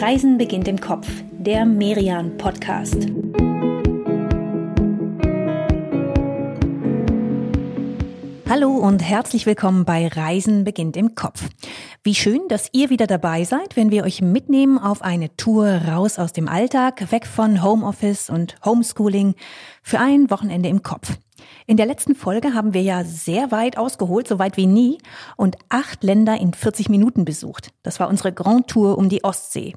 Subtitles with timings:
[0.00, 3.06] Reisen beginnt im Kopf, der Merian Podcast.
[8.48, 11.46] Hallo und herzlich willkommen bei Reisen beginnt im Kopf.
[12.02, 16.18] Wie schön, dass ihr wieder dabei seid, wenn wir euch mitnehmen auf eine Tour raus
[16.18, 19.34] aus dem Alltag, weg von Homeoffice und Homeschooling
[19.82, 21.18] für ein Wochenende im Kopf.
[21.66, 24.96] In der letzten Folge haben wir ja sehr weit ausgeholt, so weit wie nie,
[25.36, 27.70] und acht Länder in 40 Minuten besucht.
[27.82, 29.74] Das war unsere Grand Tour um die Ostsee.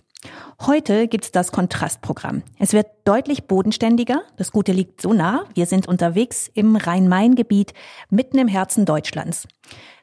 [0.66, 2.44] Heute gibt's das Kontrastprogramm.
[2.59, 4.22] Es wird deutlich bodenständiger.
[4.38, 5.46] Das Gute liegt so nah.
[5.55, 7.73] Wir sind unterwegs im Rhein-Main-Gebiet,
[8.09, 9.48] mitten im Herzen Deutschlands.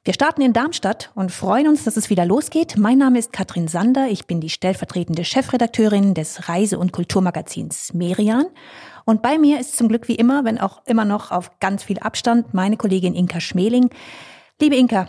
[0.04, 2.76] Wir starten in Darmstadt und freuen uns, dass es wieder losgeht.
[2.76, 4.08] Mein Name ist Katrin Sander.
[4.08, 8.46] Ich bin die stellvertretende Chefredakteurin des Reise- und Kulturmagazins Merian.
[9.04, 11.98] Und bei mir ist zum Glück wie immer, wenn auch immer noch auf ganz viel
[11.98, 13.90] Abstand, meine Kollegin Inka Schmeling.
[14.60, 15.08] Liebe Inka,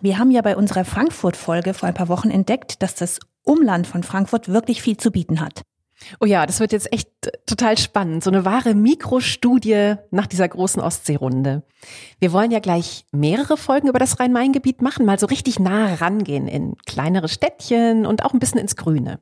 [0.00, 4.02] wir haben ja bei unserer Frankfurt-Folge vor ein paar Wochen entdeckt, dass das Umland von
[4.02, 5.62] Frankfurt wirklich viel zu bieten hat.
[6.20, 7.08] Oh ja, das wird jetzt echt
[7.46, 8.24] total spannend.
[8.24, 11.62] So eine wahre Mikrostudie nach dieser großen Ostseerunde.
[12.18, 16.48] Wir wollen ja gleich mehrere Folgen über das Rhein-Main-Gebiet machen, mal so richtig nah rangehen
[16.48, 19.20] in kleinere Städtchen und auch ein bisschen ins Grüne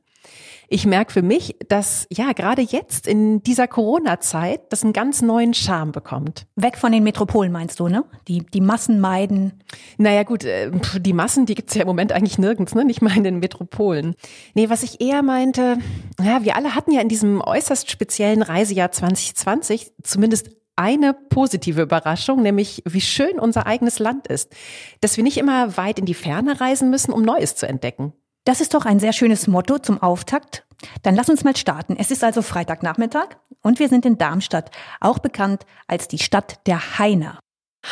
[0.72, 5.52] ich merke für mich, dass ja gerade jetzt in dieser Corona-Zeit das einen ganz neuen
[5.52, 6.46] Charme bekommt.
[6.54, 8.04] Weg von den Metropolen meinst du, ne?
[8.28, 9.64] Die, die Massen meiden.
[9.98, 12.84] Naja gut, äh, die Massen, die gibt's ja im Moment eigentlich nirgends, ne?
[12.84, 14.14] Nicht mal in den Metropolen.
[14.54, 15.78] Nee, was ich eher meinte,
[16.22, 22.42] ja, wir alle hatten ja in diesem äußerst speziellen Reisejahr 2020 zumindest eine positive Überraschung,
[22.42, 24.55] nämlich wie schön unser eigenes Land ist.
[25.00, 28.12] Dass wir nicht immer weit in die Ferne reisen müssen, um Neues zu entdecken.
[28.44, 30.66] Das ist doch ein sehr schönes Motto zum Auftakt.
[31.02, 31.96] Dann lass uns mal starten.
[31.98, 36.98] Es ist also Freitagnachmittag und wir sind in Darmstadt, auch bekannt als die Stadt der
[36.98, 37.38] Heiner.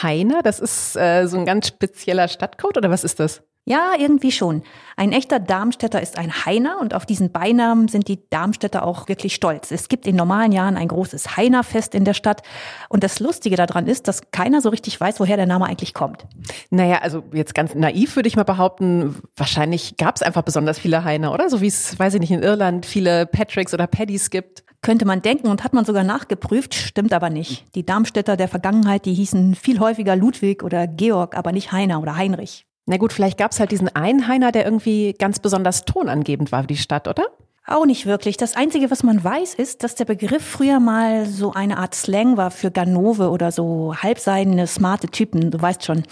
[0.02, 3.42] Heiner, das ist äh, so ein ganz spezieller Stadtcode oder was ist das?
[3.68, 4.62] Ja, irgendwie schon.
[4.96, 9.34] Ein echter Darmstädter ist ein Heiner und auf diesen Beinamen sind die Darmstädter auch wirklich
[9.34, 9.70] stolz.
[9.70, 12.40] Es gibt in normalen Jahren ein großes Heinerfest in der Stadt
[12.88, 16.26] und das Lustige daran ist, dass keiner so richtig weiß, woher der Name eigentlich kommt.
[16.70, 21.04] Naja, also jetzt ganz naiv würde ich mal behaupten, wahrscheinlich gab es einfach besonders viele
[21.04, 21.50] Heiner, oder?
[21.50, 24.64] So wie es, weiß ich nicht, in Irland viele Patricks oder Paddys gibt.
[24.80, 27.74] Könnte man denken und hat man sogar nachgeprüft, stimmt aber nicht.
[27.74, 32.16] Die Darmstädter der Vergangenheit, die hießen viel häufiger Ludwig oder Georg, aber nicht Heiner oder
[32.16, 32.67] Heinrich.
[32.88, 36.68] Na gut, vielleicht gab es halt diesen Einheiner, der irgendwie ganz besonders tonangebend war für
[36.68, 37.26] die Stadt, oder?
[37.66, 38.38] Auch nicht wirklich.
[38.38, 42.38] Das Einzige, was man weiß, ist, dass der Begriff früher mal so eine Art Slang
[42.38, 46.04] war für Ganove oder so halbseidene, smarte Typen, du weißt schon.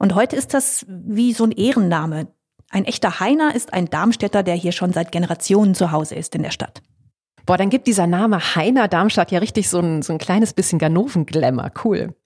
[0.00, 2.26] Und heute ist das wie so ein Ehrenname.
[2.70, 6.42] Ein echter Heiner ist ein Darmstädter, der hier schon seit Generationen zu Hause ist in
[6.42, 6.82] der Stadt.
[7.46, 10.80] Boah, dann gibt dieser Name Heiner Darmstadt ja richtig so ein, so ein kleines bisschen
[10.80, 11.70] Ganoven-Glamour.
[11.84, 12.16] Cool.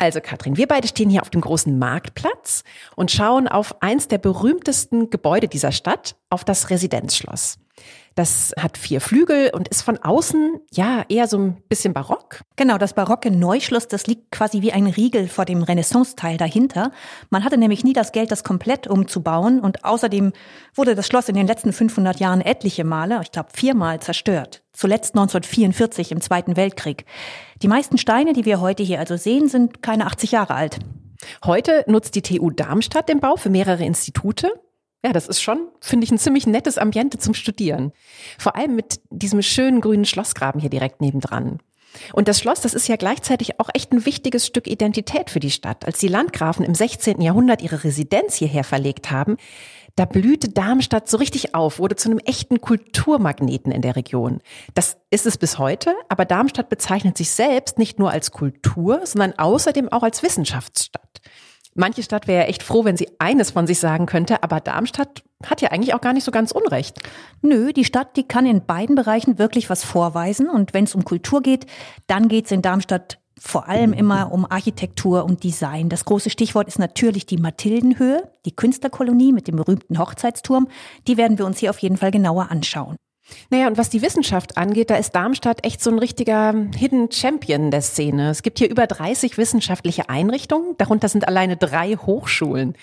[0.00, 2.64] Also Katrin, wir beide stehen hier auf dem großen Marktplatz
[2.96, 7.59] und schauen auf eins der berühmtesten Gebäude dieser Stadt, auf das Residenzschloss.
[8.20, 12.42] Das hat vier Flügel und ist von außen ja eher so ein bisschen barock.
[12.54, 16.92] Genau, das barocke Neuschloss, das liegt quasi wie ein Riegel vor dem Renaissance-Teil dahinter.
[17.30, 20.34] Man hatte nämlich nie das Geld, das komplett umzubauen und außerdem
[20.74, 24.62] wurde das Schloss in den letzten 500 Jahren etliche Male, ich glaube viermal, zerstört.
[24.74, 27.06] Zuletzt 1944 im Zweiten Weltkrieg.
[27.62, 30.78] Die meisten Steine, die wir heute hier also sehen, sind keine 80 Jahre alt.
[31.42, 34.52] Heute nutzt die TU Darmstadt den Bau für mehrere Institute.
[35.04, 37.92] Ja, das ist schon, finde ich, ein ziemlich nettes Ambiente zum Studieren.
[38.38, 41.58] Vor allem mit diesem schönen grünen Schlossgraben hier direkt nebendran.
[42.12, 45.50] Und das Schloss, das ist ja gleichzeitig auch echt ein wichtiges Stück Identität für die
[45.50, 45.84] Stadt.
[45.86, 47.20] Als die Landgrafen im 16.
[47.20, 49.36] Jahrhundert ihre Residenz hierher verlegt haben,
[49.96, 54.40] da blühte Darmstadt so richtig auf, wurde zu einem echten Kulturmagneten in der Region.
[54.74, 59.38] Das ist es bis heute, aber Darmstadt bezeichnet sich selbst nicht nur als Kultur, sondern
[59.38, 61.20] außerdem auch als Wissenschaftsstadt.
[61.74, 65.62] Manche Stadt wäre echt froh, wenn sie eines von sich sagen könnte, aber Darmstadt hat
[65.62, 66.98] ja eigentlich auch gar nicht so ganz Unrecht.
[67.42, 70.48] Nö, die Stadt, die kann in beiden Bereichen wirklich was vorweisen.
[70.48, 71.66] Und wenn es um Kultur geht,
[72.06, 75.88] dann geht es in Darmstadt vor allem immer um Architektur und Design.
[75.88, 80.68] Das große Stichwort ist natürlich die Mathildenhöhe, die Künstlerkolonie mit dem berühmten Hochzeitsturm.
[81.08, 82.96] Die werden wir uns hier auf jeden Fall genauer anschauen.
[83.50, 87.70] Naja, und was die Wissenschaft angeht, da ist Darmstadt echt so ein richtiger Hidden Champion
[87.70, 88.30] der Szene.
[88.30, 92.74] Es gibt hier über 30 wissenschaftliche Einrichtungen, darunter sind alleine drei Hochschulen.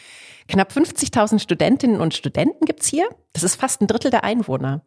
[0.48, 3.08] Knapp 50.000 Studentinnen und Studenten gibt's hier.
[3.34, 4.82] Das ist fast ein Drittel der Einwohner.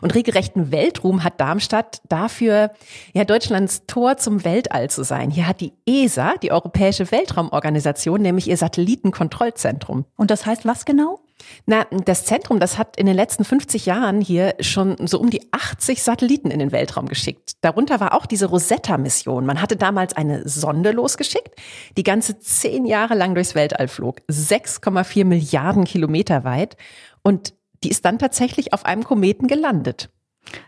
[0.00, 2.72] Und regelrechten Weltruhm hat Darmstadt dafür,
[3.12, 5.30] ja, Deutschlands Tor zum Weltall zu sein.
[5.30, 10.06] Hier hat die ESA, die Europäische Weltraumorganisation, nämlich ihr Satellitenkontrollzentrum.
[10.16, 11.20] Und das heißt was genau?
[11.66, 15.42] Na, das Zentrum, das hat in den letzten 50 Jahren hier schon so um die
[15.52, 17.52] 80 Satelliten in den Weltraum geschickt.
[17.60, 19.46] Darunter war auch diese Rosetta-Mission.
[19.46, 21.54] Man hatte damals eine Sonde losgeschickt,
[21.96, 24.20] die ganze zehn Jahre lang durchs Weltall flog.
[24.30, 26.76] 6,4 Milliarden Kilometer weit.
[27.22, 30.10] Und die ist dann tatsächlich auf einem Kometen gelandet.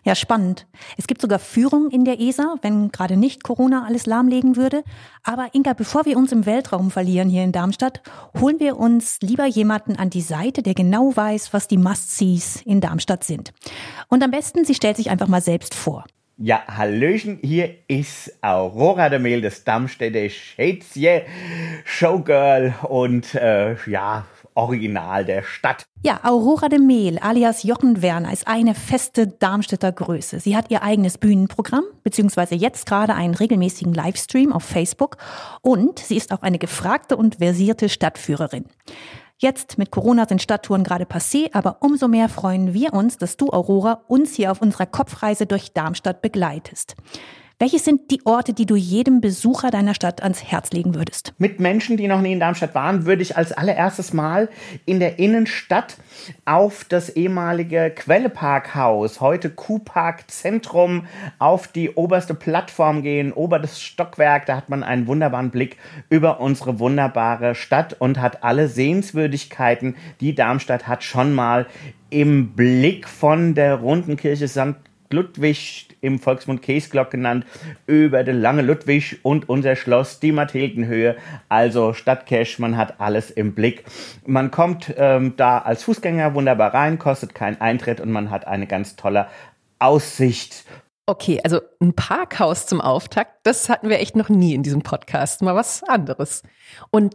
[0.04, 0.66] Ja, spannend.
[0.96, 4.84] Es gibt sogar Führung in der ESA, wenn gerade nicht Corona alles lahmlegen würde.
[5.22, 8.02] Aber Inga, bevor wir uns im Weltraum verlieren hier in Darmstadt,
[8.40, 12.80] holen wir uns lieber jemanden an die Seite, der genau weiß, was die Must-Sees in
[12.80, 13.52] Darmstadt sind.
[14.08, 16.04] Und am besten, sie stellt sich einfach mal selbst vor.
[16.38, 21.22] Ja, Hallöchen, hier ist Aurora de Mehl, das Darmstädter Schätzje,
[21.84, 25.84] Showgirl und äh, ja, Original der Stadt.
[26.02, 30.40] Ja, Aurora de Mehl alias Jochen Werner ist eine feste Darmstädter Größe.
[30.40, 35.16] Sie hat ihr eigenes Bühnenprogramm, beziehungsweise jetzt gerade einen regelmäßigen Livestream auf Facebook
[35.60, 38.64] und sie ist auch eine gefragte und versierte Stadtführerin.
[39.38, 43.48] Jetzt mit Corona sind Stadttouren gerade passé, aber umso mehr freuen wir uns, dass du,
[43.48, 46.94] Aurora, uns hier auf unserer Kopfreise durch Darmstadt begleitest.
[47.58, 51.32] Welches sind die Orte, die du jedem Besucher deiner Stadt ans Herz legen würdest?
[51.38, 54.48] Mit Menschen, die noch nie in Darmstadt waren, würde ich als allererstes Mal
[54.84, 55.96] in der Innenstadt
[56.44, 61.06] auf das ehemalige Quelleparkhaus, heute Kuhpark Zentrum,
[61.38, 64.46] auf die oberste Plattform gehen, oberstes Stockwerk.
[64.46, 65.76] Da hat man einen wunderbaren Blick
[66.08, 71.66] über unsere wunderbare Stadt und hat alle Sehenswürdigkeiten, die Darmstadt hat, schon mal
[72.10, 74.76] im Blick von der runden Kirche St.
[75.12, 77.46] Ludwig, im Volksmund Käsglock genannt,
[77.86, 81.16] über den Lange Ludwig und unser Schloss, die Mathildenhöhe,
[81.48, 83.84] also Stadtcash, man hat alles im Blick.
[84.26, 88.66] Man kommt ähm, da als Fußgänger wunderbar rein, kostet keinen Eintritt und man hat eine
[88.66, 89.26] ganz tolle
[89.78, 90.64] Aussicht
[91.04, 95.42] Okay, also ein Parkhaus zum Auftakt, das hatten wir echt noch nie in diesem Podcast.
[95.42, 96.44] Mal was anderes.
[96.90, 97.14] Und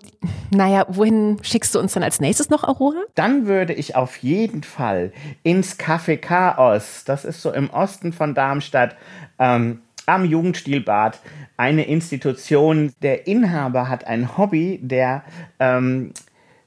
[0.52, 3.02] naja, wohin schickst du uns dann als nächstes noch, Aurora?
[3.16, 5.14] Dann würde ich auf jeden Fall
[5.44, 8.98] ins Café Chaos, das ist so im Osten von Darmstadt,
[9.40, 11.20] ähm, am Jugendstilbad,
[11.56, 12.94] eine Institution.
[13.02, 15.24] Der Inhaber hat ein Hobby, der
[15.60, 16.12] ähm,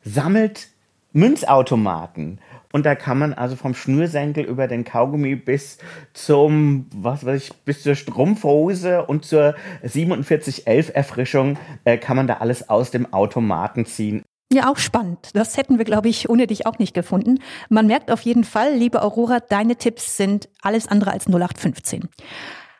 [0.03, 0.69] sammelt
[1.13, 2.41] Münzautomaten
[2.73, 5.79] und da kann man also vom Schnürsenkel über den Kaugummi bis
[6.13, 12.35] zum, was weiß ich, bis zur Strumpfhose und zur 4711 Erfrischung äh, kann man da
[12.35, 14.23] alles aus dem Automaten ziehen.
[14.53, 15.31] Ja, auch spannend.
[15.35, 17.39] Das hätten wir, glaube ich, ohne dich auch nicht gefunden.
[17.69, 22.09] Man merkt auf jeden Fall, liebe Aurora, deine Tipps sind alles andere als 0815.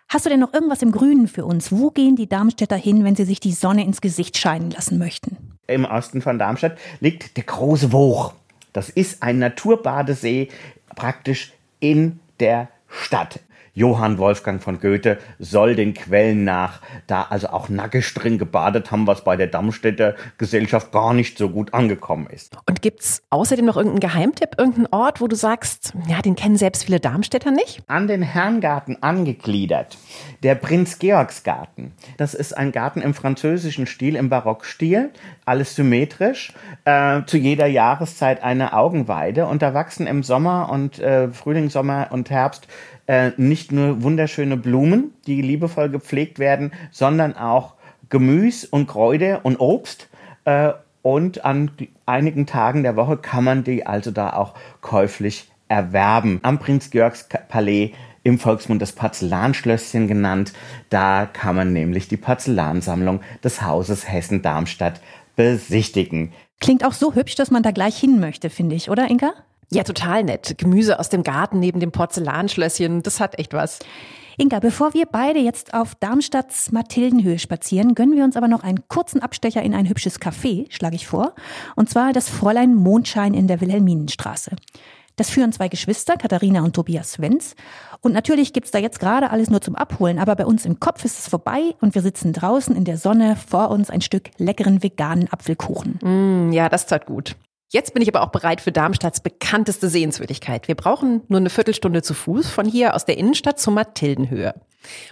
[0.09, 1.71] Hast du denn noch irgendwas im Grünen für uns?
[1.71, 5.37] Wo gehen die Darmstädter hin, wenn sie sich die Sonne ins Gesicht scheinen lassen möchten?
[5.69, 8.35] Im Osten von Darmstadt liegt der große Woch.
[8.73, 10.49] Das ist ein Naturbadesee
[10.95, 13.41] praktisch in der Stadt.
[13.75, 19.07] Johann Wolfgang von Goethe soll den Quellen nach da also auch nackig drin gebadet haben,
[19.07, 22.57] was bei der Darmstädter Gesellschaft gar nicht so gut angekommen ist.
[22.69, 26.85] Und gibt's außerdem noch irgendeinen Geheimtipp, irgendeinen Ort, wo du sagst, ja, den kennen selbst
[26.85, 27.83] viele Darmstädter nicht?
[27.87, 29.97] An den Herrengarten angegliedert.
[30.43, 31.93] Der Prinz-Georgs-Garten.
[32.17, 35.11] Das ist ein Garten im französischen Stil, im Barockstil.
[35.45, 36.53] Alles symmetrisch.
[36.85, 39.47] Äh, zu jeder Jahreszeit eine Augenweide.
[39.47, 42.67] Und da wachsen im Sommer und äh, Frühling, Sommer und Herbst
[43.11, 47.75] äh, nicht nur wunderschöne Blumen, die liebevoll gepflegt werden, sondern auch
[48.09, 50.09] Gemüse und Kräuter und Obst.
[50.45, 51.73] Äh, und an
[52.07, 56.39] einigen Tagen der Woche kann man die also da auch käuflich erwerben.
[56.43, 60.53] Am Prinz Georgs Palais im Volksmund das Porzellanschlösschen genannt.
[60.89, 65.01] Da kann man nämlich die Porzellansammlung des Hauses Hessen-Darmstadt
[65.35, 66.33] besichtigen.
[66.61, 69.33] Klingt auch so hübsch, dass man da gleich hin möchte, finde ich, oder Inka?
[69.73, 70.57] Ja, total nett.
[70.59, 73.79] Gemüse aus dem Garten neben dem Porzellanschlösschen, das hat echt was.
[74.37, 78.89] Inga, bevor wir beide jetzt auf Darmstadts Mathildenhöhe spazieren, gönnen wir uns aber noch einen
[78.89, 81.35] kurzen Abstecher in ein hübsches Café, schlage ich vor.
[81.77, 84.57] Und zwar das Fräulein Mondschein in der Wilhelminenstraße.
[85.17, 87.55] Das führen zwei Geschwister, Katharina und Tobias Wenz.
[88.01, 91.05] Und natürlich gibt's da jetzt gerade alles nur zum Abholen, aber bei uns im Kopf
[91.05, 94.83] ist es vorbei und wir sitzen draußen in der Sonne, vor uns ein Stück leckeren
[94.83, 95.99] veganen Apfelkuchen.
[96.01, 97.37] Mm, ja, das tat gut.
[97.73, 100.67] Jetzt bin ich aber auch bereit für Darmstadts bekannteste Sehenswürdigkeit.
[100.67, 104.55] Wir brauchen nur eine Viertelstunde zu Fuß von hier aus der Innenstadt zur Mathildenhöhe.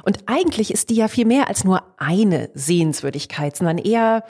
[0.02, 4.24] Und eigentlich ist die ja viel mehr als nur eine Sehenswürdigkeit, sondern eher,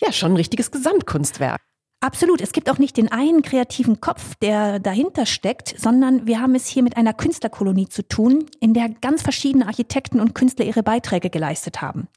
[0.00, 1.60] ja, schon ein richtiges Gesamtkunstwerk.
[2.02, 2.40] Absolut.
[2.40, 6.66] Es gibt auch nicht den einen kreativen Kopf, der dahinter steckt, sondern wir haben es
[6.66, 11.30] hier mit einer Künstlerkolonie zu tun, in der ganz verschiedene Architekten und Künstler ihre Beiträge
[11.30, 12.08] geleistet haben.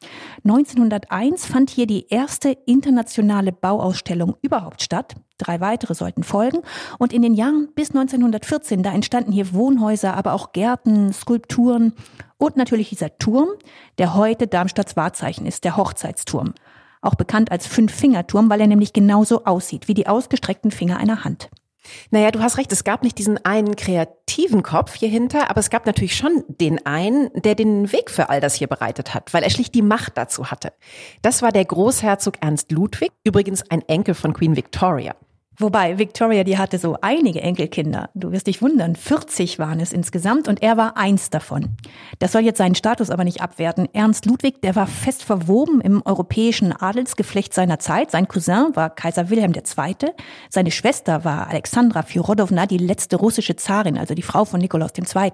[0.44, 5.14] 1901 fand hier die erste internationale Bauausstellung überhaupt statt.
[5.38, 6.62] Drei weitere sollten folgen.
[6.98, 11.94] Und in den Jahren bis 1914, da entstanden hier Wohnhäuser, aber auch Gärten, Skulpturen
[12.40, 13.50] und natürlich dieser Turm,
[14.00, 16.56] der heute Darmstadts Wahrzeichen ist, der Hochzeitsturm
[17.06, 21.50] auch bekannt als Fünf-Finger-Turm, weil er nämlich genauso aussieht wie die ausgestreckten Finger einer Hand.
[22.10, 25.70] Naja, du hast recht, es gab nicht diesen einen kreativen Kopf hier hinter, aber es
[25.70, 29.44] gab natürlich schon den einen, der den Weg für all das hier bereitet hat, weil
[29.44, 30.74] er schlicht die Macht dazu hatte.
[31.22, 35.16] Das war der Großherzog Ernst Ludwig, übrigens ein Enkel von Queen Victoria.
[35.58, 38.10] Wobei Victoria, die hatte so einige Enkelkinder.
[38.14, 41.78] Du wirst dich wundern, 40 waren es insgesamt und er war eins davon.
[42.20, 43.88] Das soll jetzt seinen Status aber nicht abwerten.
[43.94, 48.12] Ernst Ludwig, der war fest verwoben im europäischen Adelsgeflecht seiner Zeit.
[48.12, 49.96] Sein Cousin war Kaiser Wilhelm II.
[50.50, 55.32] Seine Schwester war Alexandra Fyrodowna, die letzte russische Zarin, also die Frau von Nikolaus II.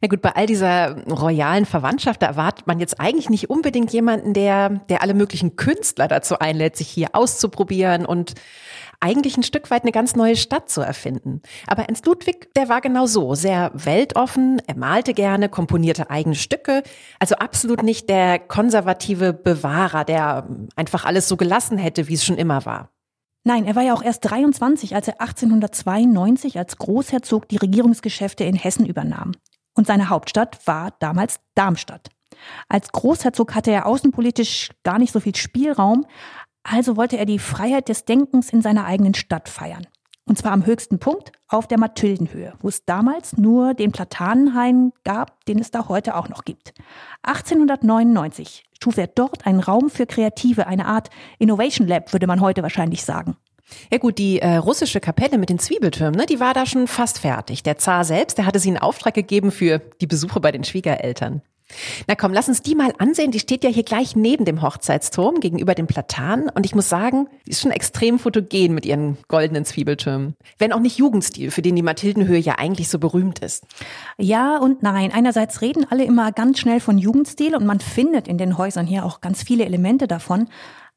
[0.00, 4.32] Na gut, bei all dieser royalen Verwandtschaft, da erwartet man jetzt eigentlich nicht unbedingt jemanden,
[4.32, 8.34] der, der alle möglichen Künstler dazu einlädt, sich hier auszuprobieren und
[9.00, 11.42] eigentlich ein Stück weit eine ganz neue Stadt zu erfinden.
[11.66, 16.82] Aber Ernst Ludwig, der war genau so, sehr weltoffen, er malte gerne, komponierte eigene Stücke,
[17.18, 22.38] also absolut nicht der konservative Bewahrer, der einfach alles so gelassen hätte, wie es schon
[22.38, 22.90] immer war.
[23.44, 28.56] Nein, er war ja auch erst 23, als er 1892 als Großherzog die Regierungsgeschäfte in
[28.56, 29.32] Hessen übernahm.
[29.74, 32.08] Und seine Hauptstadt war damals Darmstadt.
[32.68, 36.06] Als Großherzog hatte er außenpolitisch gar nicht so viel Spielraum,
[36.68, 39.86] also wollte er die Freiheit des Denkens in seiner eigenen Stadt feiern.
[40.28, 45.44] Und zwar am höchsten Punkt auf der Mathildenhöhe, wo es damals nur den Platanenhain gab,
[45.44, 46.74] den es da heute auch noch gibt.
[47.22, 52.62] 1899 schuf er dort einen Raum für Kreative, eine Art Innovation Lab, würde man heute
[52.62, 53.36] wahrscheinlich sagen.
[53.90, 57.20] Ja gut, die äh, russische Kapelle mit den Zwiebeltürmen, ne, die war da schon fast
[57.20, 57.62] fertig.
[57.62, 61.42] Der Zar selbst, der hatte sie in Auftrag gegeben für die Besuche bei den Schwiegereltern.
[62.06, 63.32] Na komm, lass uns die mal ansehen.
[63.32, 66.48] Die steht ja hier gleich neben dem Hochzeitsturm gegenüber dem Platan.
[66.48, 70.34] Und ich muss sagen, die ist schon extrem fotogen mit ihren goldenen Zwiebeltürmen.
[70.58, 73.64] Wenn auch nicht Jugendstil, für den die Mathildenhöhe ja eigentlich so berühmt ist.
[74.18, 75.10] Ja und nein.
[75.12, 79.04] Einerseits reden alle immer ganz schnell von Jugendstil und man findet in den Häusern hier
[79.04, 80.48] auch ganz viele Elemente davon.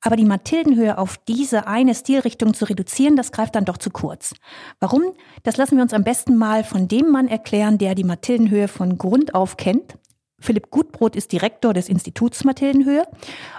[0.01, 4.33] Aber die Mathildenhöhe auf diese eine Stilrichtung zu reduzieren, das greift dann doch zu kurz.
[4.79, 5.01] Warum?
[5.43, 8.97] Das lassen wir uns am besten mal von dem Mann erklären, der die Mathildenhöhe von
[8.97, 9.97] Grund auf kennt
[10.39, 13.03] Philipp Gutbrot ist Direktor des Instituts Mathildenhöhe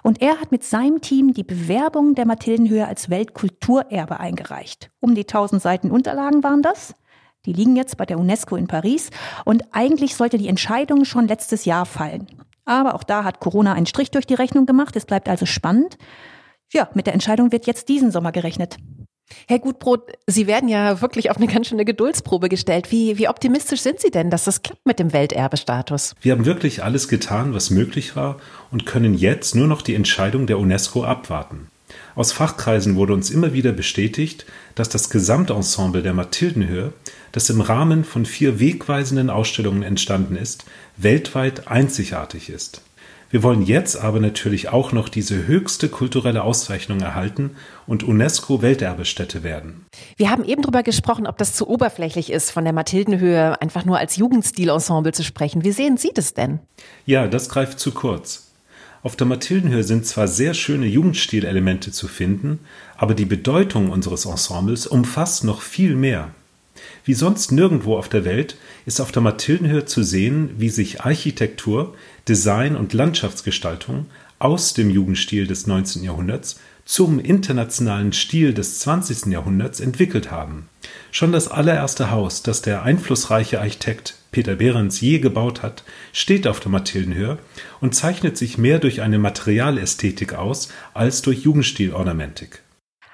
[0.02, 4.90] und er hat mit seinem Team die Bewerbung der Mathildenhöhe als Weltkulturerbe eingereicht.
[5.00, 6.94] Um die 1000 Seiten Unterlagen waren das.
[7.46, 9.10] Die liegen jetzt bei der UNESCO in Paris
[9.44, 12.26] und eigentlich sollte die Entscheidung schon letztes Jahr fallen.
[12.64, 14.94] Aber auch da hat Corona einen Strich durch die Rechnung gemacht.
[14.94, 15.96] Es bleibt also spannend.
[16.72, 18.76] Ja, mit der Entscheidung wird jetzt diesen Sommer gerechnet.
[19.48, 22.90] Herr Gutbrot, Sie werden ja wirklich auf eine ganz schöne Geduldsprobe gestellt.
[22.90, 26.14] Wie, wie optimistisch sind Sie denn, dass das klappt mit dem Welterbestatus?
[26.20, 28.36] Wir haben wirklich alles getan, was möglich war
[28.70, 31.68] und können jetzt nur noch die Entscheidung der UNESCO abwarten.
[32.14, 36.92] Aus Fachkreisen wurde uns immer wieder bestätigt, dass das Gesamtensemble der Mathildenhöhe,
[37.32, 40.64] das im Rahmen von vier wegweisenden Ausstellungen entstanden ist,
[40.96, 42.82] weltweit einzigartig ist.
[43.32, 47.52] Wir wollen jetzt aber natürlich auch noch diese höchste kulturelle Auszeichnung erhalten
[47.86, 49.86] und UNESCO-Welterbestätte werden.
[50.16, 53.98] Wir haben eben darüber gesprochen, ob das zu oberflächlich ist, von der Mathildenhöhe einfach nur
[53.98, 55.62] als Jugendstilensemble zu sprechen.
[55.62, 56.58] Wie sehen Sie das denn?
[57.06, 58.48] Ja, das greift zu kurz.
[59.04, 62.58] Auf der Mathildenhöhe sind zwar sehr schöne Jugendstilelemente zu finden,
[62.96, 66.32] aber die Bedeutung unseres Ensembles umfasst noch viel mehr.
[67.04, 68.56] Wie sonst nirgendwo auf der Welt
[68.86, 71.94] ist auf der Mathildenhöhe zu sehen, wie sich Architektur,
[72.30, 74.06] Design und Landschaftsgestaltung
[74.38, 76.04] aus dem Jugendstil des 19.
[76.04, 79.32] Jahrhunderts zum internationalen Stil des 20.
[79.32, 80.68] Jahrhunderts entwickelt haben.
[81.10, 85.82] Schon das allererste Haus, das der einflussreiche Architekt Peter Behrens je gebaut hat,
[86.12, 87.38] steht auf der Mathildenhöhe
[87.80, 92.62] und zeichnet sich mehr durch eine Materialästhetik aus als durch Jugendstilornamentik.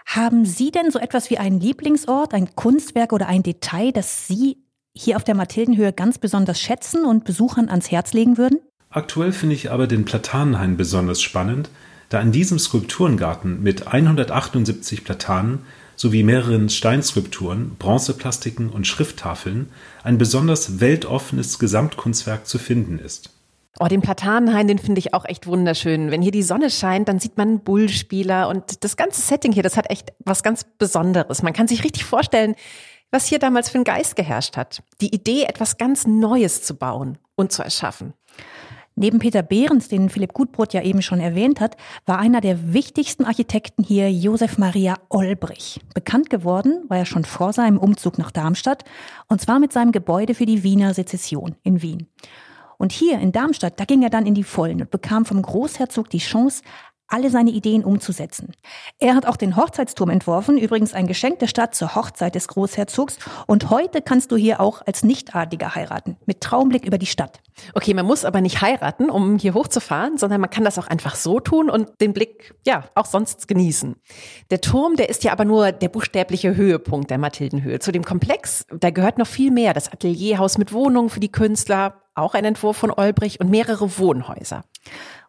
[0.04, 4.58] Haben Sie denn so etwas wie einen Lieblingsort, ein Kunstwerk oder ein Detail, das Sie
[4.94, 8.58] hier auf der Mathildenhöhe ganz besonders schätzen und Besuchern ans Herz legen würden?
[8.90, 11.70] Aktuell finde ich aber den Platanenhain besonders spannend,
[12.08, 15.60] da in diesem Skulpturengarten mit 178 Platanen
[15.96, 19.70] sowie mehreren Steinskulpturen, Bronzeplastiken und Schrifttafeln
[20.04, 23.30] ein besonders weltoffenes Gesamtkunstwerk zu finden ist.
[23.78, 26.10] Oh, den Platanenhain, den finde ich auch echt wunderschön.
[26.10, 29.76] Wenn hier die Sonne scheint, dann sieht man Bullspieler und das ganze Setting hier, das
[29.76, 31.42] hat echt was ganz Besonderes.
[31.42, 32.54] Man kann sich richtig vorstellen,
[33.10, 34.82] was hier damals für ein Geist geherrscht hat.
[35.00, 38.14] Die Idee, etwas ganz Neues zu bauen und zu erschaffen.
[38.98, 41.76] Neben Peter Behrens, den Philipp Gutbrot ja eben schon erwähnt hat,
[42.06, 45.80] war einer der wichtigsten Architekten hier Josef Maria Olbrich.
[45.92, 48.84] Bekannt geworden war er schon vor seinem Umzug nach Darmstadt
[49.28, 52.06] und zwar mit seinem Gebäude für die Wiener Sezession in Wien.
[52.78, 56.08] Und hier in Darmstadt, da ging er dann in die Vollen und bekam vom Großherzog
[56.08, 56.62] die Chance,
[57.08, 58.52] alle seine Ideen umzusetzen.
[58.98, 63.18] Er hat auch den Hochzeitsturm entworfen, übrigens ein Geschenk der Stadt zur Hochzeit des Großherzogs.
[63.46, 67.40] Und heute kannst du hier auch als Nichtadliger heiraten, mit Traumblick über die Stadt.
[67.74, 71.14] Okay, man muss aber nicht heiraten, um hier hochzufahren, sondern man kann das auch einfach
[71.14, 73.96] so tun und den Blick, ja, auch sonst genießen.
[74.50, 77.78] Der Turm, der ist ja aber nur der buchstäbliche Höhepunkt der Mathildenhöhe.
[77.78, 79.74] Zu dem Komplex, da gehört noch viel mehr.
[79.74, 84.64] Das Atelierhaus mit Wohnungen für die Künstler, auch ein Entwurf von Olbrich und mehrere Wohnhäuser.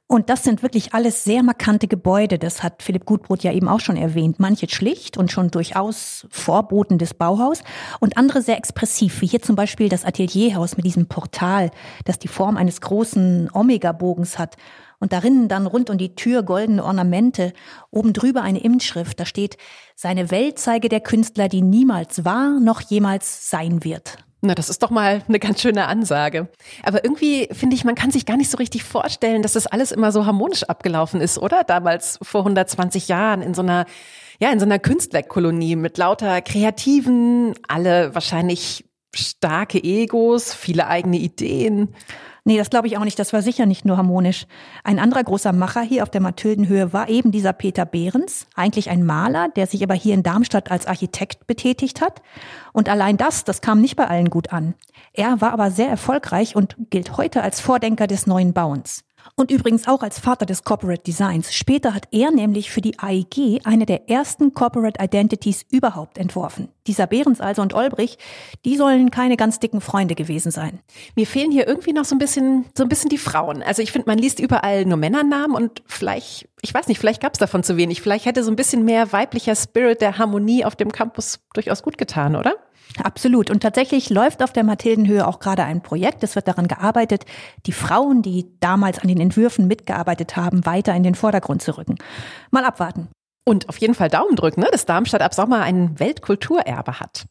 [0.10, 2.40] Und das sind wirklich alles sehr markante Gebäude.
[2.40, 4.40] Das hat Philipp Gutbrot ja eben auch schon erwähnt.
[4.40, 7.62] Manche schlicht und schon durchaus Vorboten des Bauhaus
[8.00, 11.72] und andere sehr expressiv, wie hier zum Beispiel das Atelierhaus mit diesem Portal,
[12.06, 14.56] das die Form eines großen Omega-Bogens hat.
[15.00, 17.52] Und darin dann rund um die Tür goldene Ornamente,
[17.92, 19.58] oben drüber eine Inschrift, da steht,
[19.94, 24.18] seine Welt zeige der Künstler, die niemals war, noch jemals sein wird.
[24.41, 26.48] Na, das ist doch mal eine ganz schöne Ansage.
[26.84, 29.91] Aber irgendwie finde ich, man kann sich gar nicht so richtig vorstellen, dass das alles
[29.91, 31.63] immer so harmonisch abgelaufen ist, oder?
[31.63, 33.86] Damals vor 120 Jahren in so einer,
[34.39, 41.96] ja, in so einer Künstlerkolonie mit lauter Kreativen, alle wahrscheinlich starke Egos, viele eigene Ideen.
[42.48, 43.20] Nee, das glaube ich auch nicht.
[43.20, 44.48] Das war sicher nicht nur harmonisch.
[44.86, 49.06] Ein anderer großer Macher hier auf der Mathildenhöhe war eben dieser Peter Behrens, eigentlich ein
[49.06, 52.22] Maler, der sich aber hier in Darmstadt als Architekt betätigt hat.
[52.72, 54.75] Und allein das, das kam nicht bei allen gut an.
[55.12, 59.04] Er war aber sehr erfolgreich und gilt heute als Vordenker des neuen Bauens.
[59.39, 61.53] Und übrigens auch als Vater des Corporate Designs.
[61.53, 66.70] Später hat er nämlich für die AIG eine der ersten Corporate Identities überhaupt entworfen.
[66.88, 68.17] Dieser Behrens also und Olbrich,
[68.65, 70.79] die sollen keine ganz dicken Freunde gewesen sein.
[71.15, 73.62] Mir fehlen hier irgendwie noch so ein bisschen, so ein bisschen die Frauen.
[73.62, 77.34] Also ich finde, man liest überall nur Männernamen und vielleicht, ich weiß nicht, vielleicht gab
[77.34, 78.01] es davon zu wenig.
[78.01, 82.00] Vielleicht hätte so ein bisschen mehr weiblicher Spirit der Harmonie auf dem Campus durchaus gut
[82.00, 82.56] getan, oder?
[83.03, 83.50] Absolut.
[83.50, 86.24] Und tatsächlich läuft auf der Mathildenhöhe auch gerade ein Projekt.
[86.24, 87.25] Es wird daran gearbeitet,
[87.65, 91.96] die Frauen, die damals an den Entwürfen mitgearbeitet haben, weiter in den Vordergrund zu rücken.
[92.51, 93.10] Mal abwarten.
[93.46, 97.25] Und auf jeden Fall Daumen drücken, ne, dass Darmstadt ab Sommer ein Weltkulturerbe hat.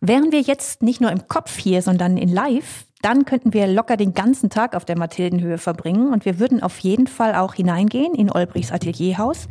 [0.00, 3.96] Wären wir jetzt nicht nur im Kopf hier, sondern in Live, dann könnten wir locker
[3.96, 6.12] den ganzen Tag auf der Mathildenhöhe verbringen.
[6.12, 9.48] Und wir würden auf jeden Fall auch hineingehen in Olbrichs Atelierhaus.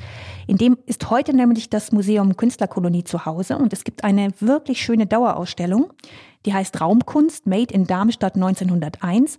[0.48, 3.58] In dem ist heute nämlich das Museum Künstlerkolonie zu Hause.
[3.58, 5.92] Und es gibt eine wirklich schöne Dauerausstellung,
[6.46, 9.38] die heißt Raumkunst Made in Darmstadt 1901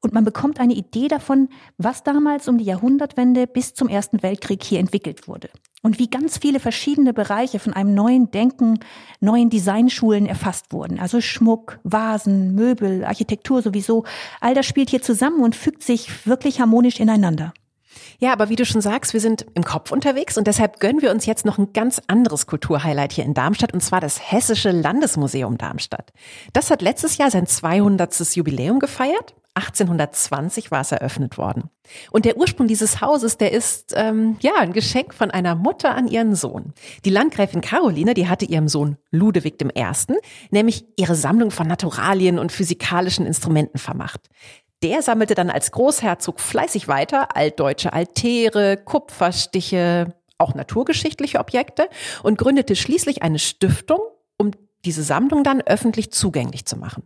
[0.00, 4.62] und man bekommt eine Idee davon, was damals um die Jahrhundertwende bis zum Ersten Weltkrieg
[4.62, 5.48] hier entwickelt wurde.
[5.82, 8.80] Und wie ganz viele verschiedene Bereiche von einem neuen Denken,
[9.20, 10.98] neuen Designschulen erfasst wurden.
[10.98, 14.04] Also Schmuck, Vasen, Möbel, Architektur sowieso.
[14.40, 17.52] All das spielt hier zusammen und fügt sich wirklich harmonisch ineinander.
[18.18, 21.10] Ja, aber wie du schon sagst, wir sind im Kopf unterwegs und deshalb gönnen wir
[21.10, 25.58] uns jetzt noch ein ganz anderes Kulturhighlight hier in Darmstadt und zwar das Hessische Landesmuseum
[25.58, 26.12] Darmstadt.
[26.52, 28.34] Das hat letztes Jahr sein 200.
[28.34, 29.34] Jubiläum gefeiert.
[29.58, 31.70] 1820 war es eröffnet worden.
[32.10, 36.08] Und der Ursprung dieses Hauses, der ist ähm, ja ein Geschenk von einer Mutter an
[36.08, 36.72] ihren Sohn.
[37.04, 40.14] Die Landgräfin Caroline, die hatte ihrem Sohn Ludewig I.
[40.50, 44.28] nämlich ihre Sammlung von Naturalien und physikalischen Instrumenten vermacht.
[44.82, 51.88] Der sammelte dann als Großherzog fleißig weiter altdeutsche Altäre, Kupferstiche, auch naturgeschichtliche Objekte
[52.22, 53.98] und gründete schließlich eine Stiftung,
[54.84, 57.04] diese Sammlung dann öffentlich zugänglich zu machen.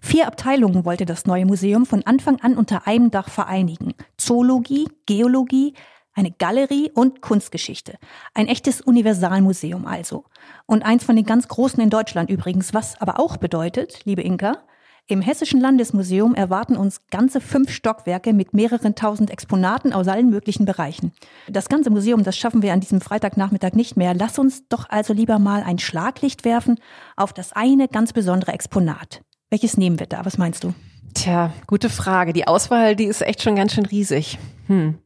[0.00, 3.94] Vier Abteilungen wollte das neue Museum von Anfang an unter einem Dach vereinigen.
[4.16, 5.74] Zoologie, Geologie,
[6.14, 7.98] eine Galerie und Kunstgeschichte.
[8.34, 10.24] Ein echtes Universalmuseum also.
[10.66, 14.58] Und eins von den ganz großen in Deutschland übrigens, was aber auch bedeutet, liebe Inka,
[15.08, 20.64] im Hessischen Landesmuseum erwarten uns ganze fünf Stockwerke mit mehreren tausend Exponaten aus allen möglichen
[20.64, 21.12] Bereichen.
[21.48, 24.14] Das ganze Museum, das schaffen wir an diesem Freitagnachmittag nicht mehr.
[24.14, 26.78] Lass uns doch also lieber mal ein Schlaglicht werfen
[27.16, 29.22] auf das eine ganz besondere Exponat.
[29.50, 30.24] Welches nehmen wir da?
[30.24, 30.72] Was meinst du?
[31.14, 32.32] Tja, gute Frage.
[32.32, 34.38] Die Auswahl, die ist echt schon ganz schön riesig.
[34.68, 34.98] Hm.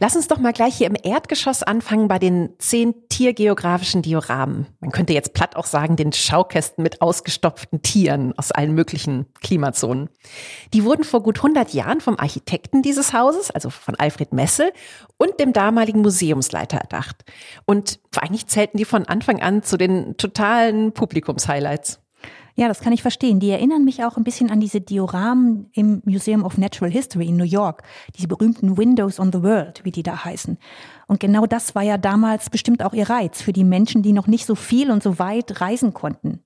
[0.00, 4.66] Lass uns doch mal gleich hier im Erdgeschoss anfangen bei den zehn tiergeografischen Dioramen.
[4.80, 10.10] Man könnte jetzt platt auch sagen, den Schaukästen mit ausgestopften Tieren aus allen möglichen Klimazonen.
[10.74, 14.72] Die wurden vor gut 100 Jahren vom Architekten dieses Hauses, also von Alfred Messel,
[15.18, 17.24] und dem damaligen Museumsleiter erdacht.
[17.64, 22.00] Und eigentlich zählten die von Anfang an zu den totalen Publikumshighlights.
[22.56, 23.40] Ja, das kann ich verstehen.
[23.40, 27.36] Die erinnern mich auch ein bisschen an diese Dioramen im Museum of Natural History in
[27.36, 27.82] New York,
[28.16, 30.58] diese berühmten Windows on the World, wie die da heißen.
[31.06, 34.26] Und genau das war ja damals bestimmt auch ihr Reiz für die Menschen, die noch
[34.26, 36.40] nicht so viel und so weit reisen konnten.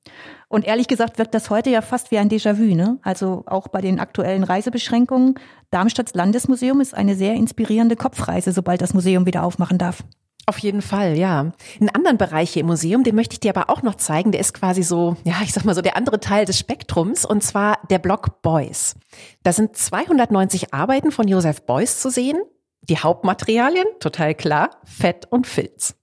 [0.48, 2.98] Und ehrlich gesagt wirkt das heute ja fast wie ein Déjà-vu, ne?
[3.02, 5.34] Also auch bei den aktuellen Reisebeschränkungen.
[5.70, 10.04] Darmstadts Landesmuseum ist eine sehr inspirierende Kopfreise, sobald das Museum wieder aufmachen darf.
[10.46, 11.52] Auf jeden Fall, ja.
[11.80, 14.30] Einen anderen Bereich hier im Museum, den möchte ich dir aber auch noch zeigen.
[14.30, 17.42] Der ist quasi so, ja, ich sag mal so der andere Teil des Spektrums und
[17.42, 18.94] zwar der Block Beuys.
[19.42, 22.38] Da sind 290 Arbeiten von Joseph Beuys zu sehen.
[22.82, 25.96] Die Hauptmaterialien, total klar, Fett und Filz.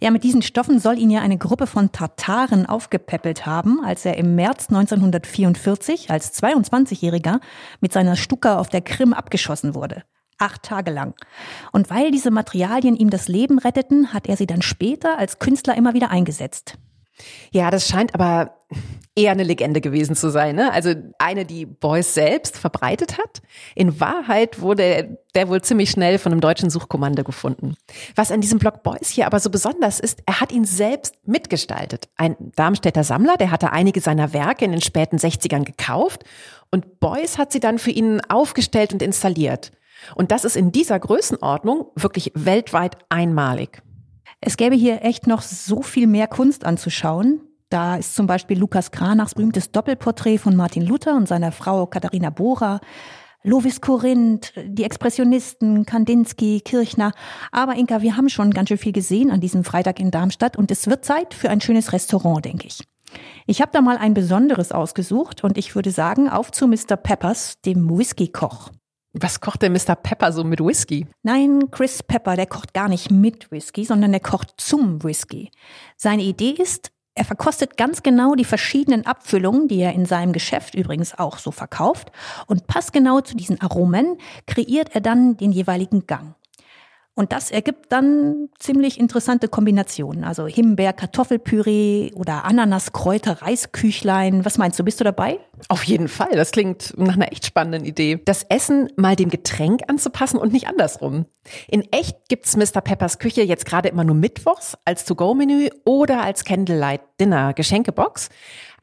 [0.00, 4.16] Ja, mit diesen Stoffen soll ihn ja eine Gruppe von Tataren aufgepäppelt haben, als er
[4.16, 7.40] im März 1944 als 22-Jähriger
[7.80, 10.04] mit seiner Stuka auf der Krim abgeschossen wurde.
[10.38, 11.14] Acht Tage lang.
[11.72, 15.76] Und weil diese Materialien ihm das Leben retteten, hat er sie dann später als Künstler
[15.76, 16.78] immer wieder eingesetzt.
[17.50, 18.56] Ja, das scheint aber
[19.14, 20.56] eher eine Legende gewesen zu sein.
[20.56, 20.70] Ne?
[20.72, 23.40] Also eine, die Beuys selbst verbreitet hat.
[23.74, 27.76] In Wahrheit wurde der wohl ziemlich schnell von einem deutschen Suchkommando gefunden.
[28.14, 32.08] Was an diesem Blog Beuys hier aber so besonders ist, er hat ihn selbst mitgestaltet.
[32.16, 36.24] Ein Darmstädter Sammler, der hatte einige seiner Werke in den späten 60ern gekauft
[36.70, 39.72] und Beuys hat sie dann für ihn aufgestellt und installiert.
[40.14, 43.82] Und das ist in dieser Größenordnung wirklich weltweit einmalig.
[44.40, 47.40] Es gäbe hier echt noch so viel mehr Kunst anzuschauen.
[47.68, 52.30] Da ist zum Beispiel Lukas Kranachs berühmtes Doppelporträt von Martin Luther und seiner Frau Katharina
[52.30, 52.80] Bora,
[53.42, 57.12] Lovis Korinth, die Expressionisten, Kandinsky, Kirchner.
[57.50, 60.70] Aber Inka, wir haben schon ganz schön viel gesehen an diesem Freitag in Darmstadt und
[60.70, 62.84] es wird Zeit für ein schönes Restaurant, denke ich.
[63.46, 66.96] Ich habe da mal ein besonderes ausgesucht und ich würde sagen, auf zu Mr.
[66.96, 68.70] Peppers, dem Whisky-Koch.
[69.18, 69.94] Was kocht denn Mr.
[69.94, 71.06] Pepper so mit Whisky?
[71.22, 75.50] Nein, Chris Pepper, der kocht gar nicht mit Whisky, sondern der kocht zum Whisky.
[75.96, 80.74] Seine Idee ist, er verkostet ganz genau die verschiedenen Abfüllungen, die er in seinem Geschäft
[80.74, 82.12] übrigens auch so verkauft.
[82.46, 86.34] Und passgenau zu diesen Aromen kreiert er dann den jeweiligen Gang.
[87.18, 90.22] Und das ergibt dann ziemlich interessante Kombinationen.
[90.22, 94.44] Also Himbeer, Kartoffelpüree oder Ananas, Kräuter, Reisküchlein.
[94.44, 95.40] Was meinst du, bist du dabei?
[95.68, 96.32] Auf jeden Fall.
[96.32, 98.20] Das klingt nach einer echt spannenden Idee.
[98.26, 101.24] Das Essen mal dem Getränk anzupassen und nicht andersrum.
[101.68, 102.82] In echt gibt's Mr.
[102.82, 108.28] Peppers Küche jetzt gerade immer nur mittwochs als To-Go-Menü oder als Candlelight Dinner Geschenkebox.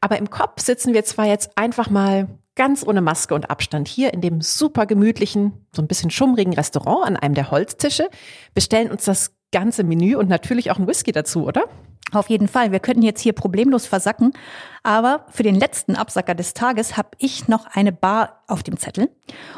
[0.00, 4.12] Aber im Kopf sitzen wir zwar jetzt einfach mal ganz ohne Maske und Abstand hier
[4.14, 8.08] in dem super gemütlichen, so ein bisschen schummrigen Restaurant an einem der Holztische,
[8.54, 11.64] bestellen uns das ganze Menü und natürlich auch ein Whisky dazu, oder?
[12.12, 12.70] Auf jeden Fall.
[12.70, 14.32] Wir könnten jetzt hier problemlos versacken.
[14.82, 19.10] Aber für den letzten Absacker des Tages habe ich noch eine Bar auf dem Zettel.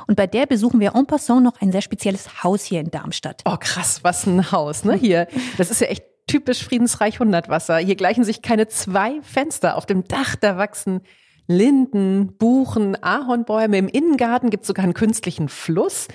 [0.07, 3.43] Und bei der besuchen wir en passant noch ein sehr spezielles Haus hier in Darmstadt.
[3.45, 4.95] Oh krass, was ein Haus, ne?
[4.95, 5.27] Hier.
[5.59, 7.79] Das ist ja echt typisch Friedensreich Hundertwasser.
[7.79, 9.77] Hier gleichen sich keine zwei Fenster.
[9.77, 11.03] Auf dem Dach, da wachsen
[11.47, 13.79] Linden, Buchen, Ahornbäume.
[13.79, 16.09] Im Innengarten gibt es sogar einen künstlichen Fluss.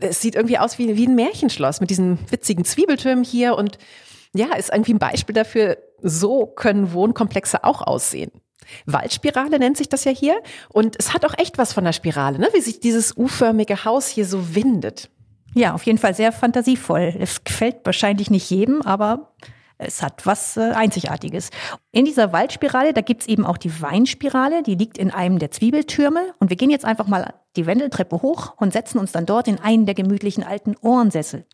[0.00, 3.78] Es sieht irgendwie aus wie, wie ein Märchenschloss mit diesen witzigen Zwiebeltürmen hier und
[4.34, 8.30] ja, ist irgendwie ein Beispiel dafür, so können Wohnkomplexe auch aussehen.
[8.86, 10.40] Waldspirale nennt sich das ja hier.
[10.68, 12.48] Und es hat auch echt was von der Spirale, ne?
[12.52, 15.10] wie sich dieses U-förmige Haus hier so windet.
[15.54, 17.14] Ja, auf jeden Fall sehr fantasievoll.
[17.18, 19.32] Es gefällt wahrscheinlich nicht jedem, aber
[19.78, 21.50] es hat was äh, Einzigartiges.
[21.92, 26.34] In dieser Waldspirale, da gibt's eben auch die Weinspirale, die liegt in einem der Zwiebeltürme.
[26.40, 29.58] Und wir gehen jetzt einfach mal die Wendeltreppe hoch und setzen uns dann dort in
[29.58, 31.46] einen der gemütlichen alten Ohrensessel.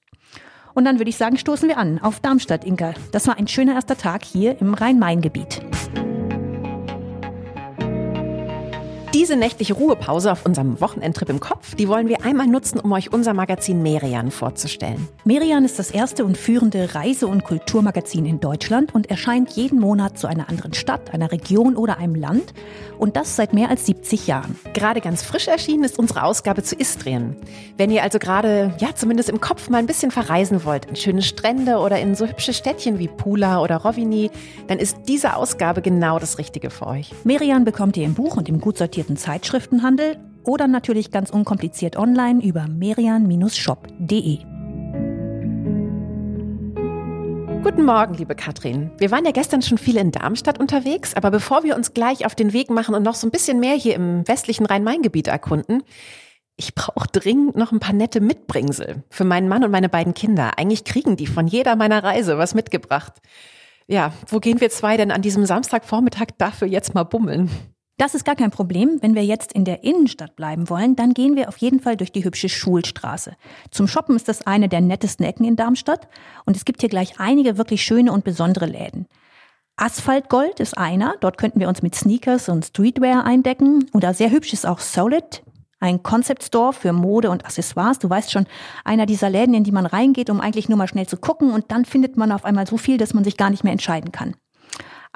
[0.74, 2.94] Und dann würde ich sagen, stoßen wir an auf Darmstadt, Inka.
[3.12, 5.62] Das war ein schöner erster Tag hier im Rhein-Main-Gebiet.
[9.14, 13.12] Diese nächtliche Ruhepause auf unserem Wochenendtrip im Kopf, die wollen wir einmal nutzen, um euch
[13.12, 15.06] unser Magazin Merian vorzustellen.
[15.24, 20.18] Merian ist das erste und führende Reise- und Kulturmagazin in Deutschland und erscheint jeden Monat
[20.18, 22.54] zu einer anderen Stadt, einer Region oder einem Land
[22.98, 24.58] und das seit mehr als 70 Jahren.
[24.72, 27.36] Gerade ganz frisch erschienen ist unsere Ausgabe zu Istrien.
[27.76, 31.22] Wenn ihr also gerade, ja, zumindest im Kopf mal ein bisschen verreisen wollt, in schöne
[31.22, 34.32] Strände oder in so hübsche Städtchen wie Pula oder Rovini,
[34.66, 37.12] dann ist diese Ausgabe genau das Richtige für euch.
[37.22, 41.96] Merian bekommt ihr im Buch und im gut sortierten sortierten Zeitschriftenhandel oder natürlich ganz unkompliziert
[41.96, 44.38] online über merian-shop.de.
[47.62, 48.90] Guten Morgen, liebe Katrin.
[48.98, 52.34] Wir waren ja gestern schon viel in Darmstadt unterwegs, aber bevor wir uns gleich auf
[52.34, 55.82] den Weg machen und noch so ein bisschen mehr hier im westlichen Rhein-Main-Gebiet erkunden,
[56.56, 60.52] ich brauche dringend noch ein paar nette Mitbringsel für meinen Mann und meine beiden Kinder.
[60.56, 63.12] Eigentlich kriegen die von jeder meiner Reise was mitgebracht.
[63.86, 67.50] Ja, wo gehen wir zwei denn an diesem Samstagvormittag dafür jetzt mal bummeln?
[67.96, 68.98] Das ist gar kein Problem.
[69.02, 72.10] Wenn wir jetzt in der Innenstadt bleiben wollen, dann gehen wir auf jeden Fall durch
[72.10, 73.36] die hübsche Schulstraße.
[73.70, 76.08] Zum Shoppen ist das eine der nettesten Ecken in Darmstadt
[76.44, 79.06] und es gibt hier gleich einige wirklich schöne und besondere Läden.
[79.76, 83.86] Asphaltgold ist einer, dort könnten wir uns mit Sneakers und Streetwear eindecken.
[83.92, 85.42] Oder sehr hübsch ist auch Solid,
[85.78, 87.98] ein Concept Store für Mode und Accessoires.
[88.00, 88.46] Du weißt schon,
[88.84, 91.70] einer dieser Läden, in die man reingeht, um eigentlich nur mal schnell zu gucken und
[91.70, 94.34] dann findet man auf einmal so viel, dass man sich gar nicht mehr entscheiden kann.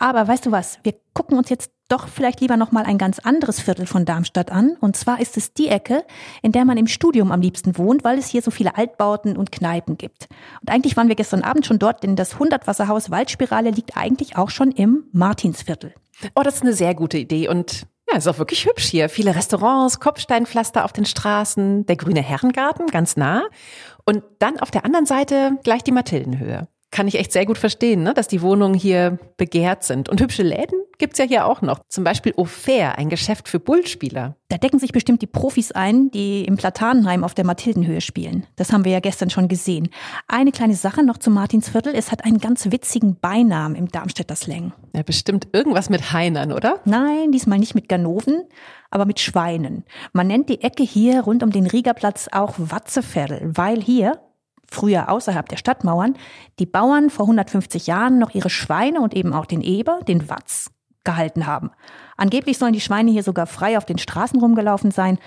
[0.01, 0.79] Aber weißt du was?
[0.85, 4.53] Wir gucken uns jetzt doch vielleicht lieber noch mal ein ganz anderes Viertel von Darmstadt
[4.53, 4.77] an.
[4.81, 6.05] Und zwar ist es die Ecke,
[6.41, 9.51] in der man im Studium am liebsten wohnt, weil es hier so viele Altbauten und
[9.51, 10.29] Kneipen gibt.
[10.61, 14.51] Und eigentlich waren wir gestern Abend schon dort, denn das Hundertwasserhaus Waldspirale liegt eigentlich auch
[14.51, 15.93] schon im Martinsviertel.
[16.37, 19.09] Oh, das ist eine sehr gute Idee und ja, ist auch wirklich hübsch hier.
[19.09, 23.45] Viele Restaurants, Kopfsteinpflaster auf den Straßen, der grüne Herrengarten ganz nah
[24.05, 28.03] und dann auf der anderen Seite gleich die Mathildenhöhe kann ich echt sehr gut verstehen,
[28.03, 28.15] ne?
[28.15, 30.09] dass die Wohnungen hier begehrt sind.
[30.09, 31.81] Und hübsche Läden gibt's ja hier auch noch.
[31.89, 34.37] Zum Beispiel Ofair, ein Geschäft für Bullspieler.
[34.49, 38.47] Da decken sich bestimmt die Profis ein, die im Platanenheim auf der Mathildenhöhe spielen.
[38.57, 39.91] Das haben wir ja gestern schon gesehen.
[40.27, 41.95] Eine kleine Sache noch zu Martinsviertel.
[41.95, 44.73] Es hat einen ganz witzigen Beinamen im Darmstädter Slang.
[44.95, 46.81] Ja, bestimmt irgendwas mit Heinern, oder?
[46.87, 48.45] Nein, diesmal nicht mit Ganoven,
[48.91, 49.85] aber mit Schweinen.
[50.15, 54.19] Man nennt die Ecke hier rund um den Riegerplatz auch Watzeviertel, weil hier
[54.71, 56.15] früher außerhalb der Stadtmauern,
[56.59, 60.71] die Bauern vor 150 Jahren noch ihre Schweine und eben auch den Eber, den Watz,
[61.05, 61.71] gehalten haben.
[62.17, 65.19] Angeblich sollen die Schweine hier sogar frei auf den Straßen rumgelaufen sein.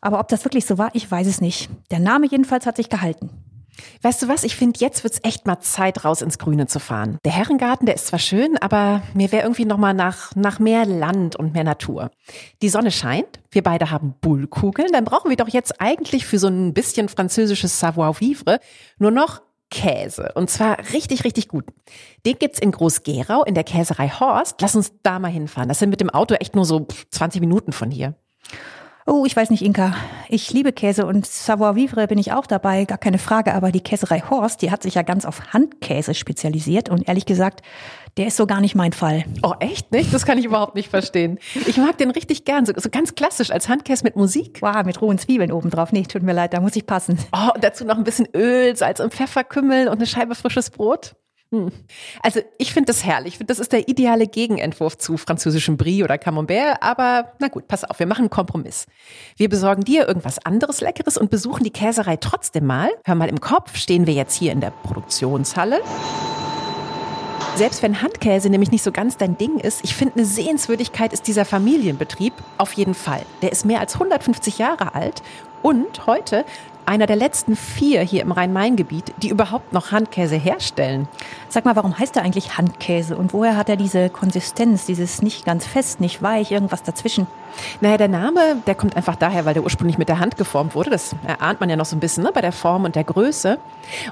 [0.00, 1.70] Aber ob das wirklich so war, ich weiß es nicht.
[1.90, 3.30] Der Name jedenfalls hat sich gehalten.
[4.02, 4.44] Weißt du was?
[4.44, 7.18] Ich finde, jetzt wird's echt mal Zeit, raus ins Grüne zu fahren.
[7.24, 10.86] Der Herrengarten, der ist zwar schön, aber mir wäre irgendwie noch mal nach, nach mehr
[10.86, 12.10] Land und mehr Natur.
[12.62, 16.48] Die Sonne scheint, wir beide haben Bullkugeln, dann brauchen wir doch jetzt eigentlich für so
[16.48, 18.60] ein bisschen französisches Savoir-vivre
[18.98, 20.32] nur noch Käse.
[20.34, 21.64] Und zwar richtig, richtig gut.
[22.24, 24.60] Den gibt's in Groß-Gerau in der Käserei Horst.
[24.60, 25.68] Lass uns da mal hinfahren.
[25.68, 28.14] Das sind mit dem Auto echt nur so 20 Minuten von hier.
[29.06, 29.94] Oh, ich weiß nicht, Inka.
[30.30, 33.52] Ich liebe Käse und Savoir-vivre bin ich auch dabei, gar keine Frage.
[33.52, 36.88] Aber die Käserei Horst, die hat sich ja ganz auf Handkäse spezialisiert.
[36.88, 37.60] Und ehrlich gesagt,
[38.16, 39.24] der ist so gar nicht mein Fall.
[39.42, 40.14] Oh, echt nicht?
[40.14, 41.38] Das kann ich überhaupt nicht verstehen.
[41.66, 44.62] Ich mag den richtig gern, so, so ganz klassisch als Handkäse mit Musik.
[44.62, 45.92] Wow, mit rohen Zwiebeln obendrauf.
[45.92, 47.18] Nee, tut mir leid, da muss ich passen.
[47.32, 51.14] Oh, und dazu noch ein bisschen Öl, Salz und Pfefferkümmel und eine Scheibe frisches Brot.
[51.50, 51.70] Hm.
[52.22, 53.38] Also ich finde das herrlich.
[53.46, 56.82] Das ist der ideale Gegenentwurf zu französischem Brie oder Camembert.
[56.82, 58.86] Aber na gut, pass auf, wir machen einen Kompromiss.
[59.36, 62.90] Wir besorgen dir irgendwas anderes Leckeres und besuchen die Käserei trotzdem mal.
[63.04, 65.80] Hör mal, im Kopf stehen wir jetzt hier in der Produktionshalle.
[67.56, 71.28] Selbst wenn Handkäse nämlich nicht so ganz dein Ding ist, ich finde, eine Sehenswürdigkeit ist
[71.28, 73.22] dieser Familienbetrieb auf jeden Fall.
[73.42, 75.22] Der ist mehr als 150 Jahre alt
[75.62, 76.44] und heute
[76.86, 81.08] einer der letzten vier hier im Rhein-Main-Gebiet, die überhaupt noch Handkäse herstellen.
[81.48, 85.44] Sag mal, warum heißt er eigentlich Handkäse und woher hat er diese Konsistenz, dieses nicht
[85.44, 87.26] ganz fest, nicht weich, irgendwas dazwischen?
[87.80, 90.90] Naja, der Name, der kommt einfach daher, weil der ursprünglich mit der Hand geformt wurde.
[90.90, 93.58] Das erahnt man ja noch so ein bisschen ne, bei der Form und der Größe.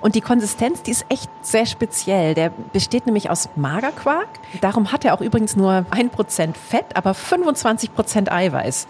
[0.01, 2.35] Und die Konsistenz, die ist echt sehr speziell.
[2.35, 4.29] Der besteht nämlich aus Magerquark.
[4.61, 8.87] Darum hat er auch übrigens nur ein Prozent Fett, aber 25 Prozent Eiweiß.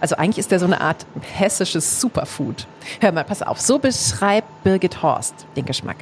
[0.00, 2.66] Also eigentlich ist der so eine Art hessisches Superfood.
[3.00, 5.96] Hör mal, pass auf, so beschreibt Birgit Horst den Geschmack.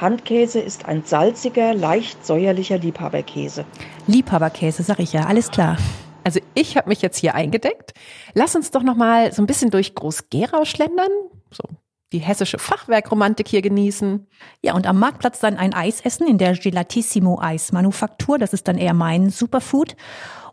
[0.00, 3.64] Handkäse ist ein salziger, leicht säuerlicher Liebhaberkäse.
[4.06, 5.76] Liebhaberkäse, sag ich ja, alles klar.
[6.24, 7.92] Also ich habe mich jetzt hier eingedeckt.
[8.34, 11.10] Lass uns doch noch mal so ein bisschen durch Groß-Gerau schlendern.
[11.50, 11.64] So
[12.12, 14.26] die hessische Fachwerkromantik hier genießen.
[14.62, 18.38] Ja, und am Marktplatz dann ein Eis essen in der Gelatissimo Eismanufaktur.
[18.38, 19.96] Das ist dann eher mein Superfood.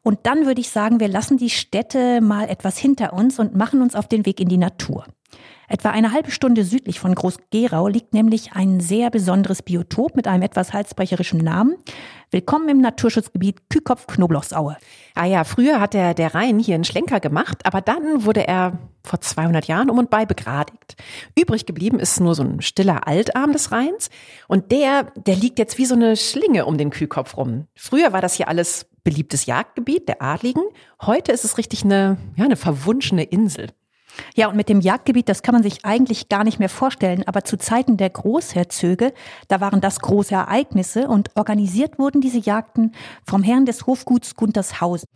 [0.03, 3.81] Und dann würde ich sagen, wir lassen die Städte mal etwas hinter uns und machen
[3.81, 5.05] uns auf den Weg in die Natur.
[5.71, 10.41] Etwa eine halbe Stunde südlich von Groß-Gerau liegt nämlich ein sehr besonderes Biotop mit einem
[10.41, 11.75] etwas halsbrecherischen Namen.
[12.31, 14.77] Willkommen im Naturschutzgebiet Kükopf-Knoblauchsaue.
[15.13, 18.79] Ah ja, früher hat der, der Rhein hier einen Schlenker gemacht, aber dann wurde er
[19.03, 20.95] vor 200 Jahren um und bei begradigt.
[21.37, 24.09] Übrig geblieben ist nur so ein stiller Altarm des Rheins
[24.47, 27.67] und der, der liegt jetzt wie so eine Schlinge um den Kühlkopf rum.
[27.75, 30.63] Früher war das hier alles beliebtes Jagdgebiet der Adligen.
[31.01, 33.67] Heute ist es richtig eine, ja, eine verwunschene Insel.
[34.35, 37.23] Ja, und mit dem Jagdgebiet, das kann man sich eigentlich gar nicht mehr vorstellen.
[37.27, 39.13] Aber zu Zeiten der Großherzöge,
[39.47, 45.07] da waren das große Ereignisse und organisiert wurden diese Jagden vom Herrn des Hofguts Guntershausen.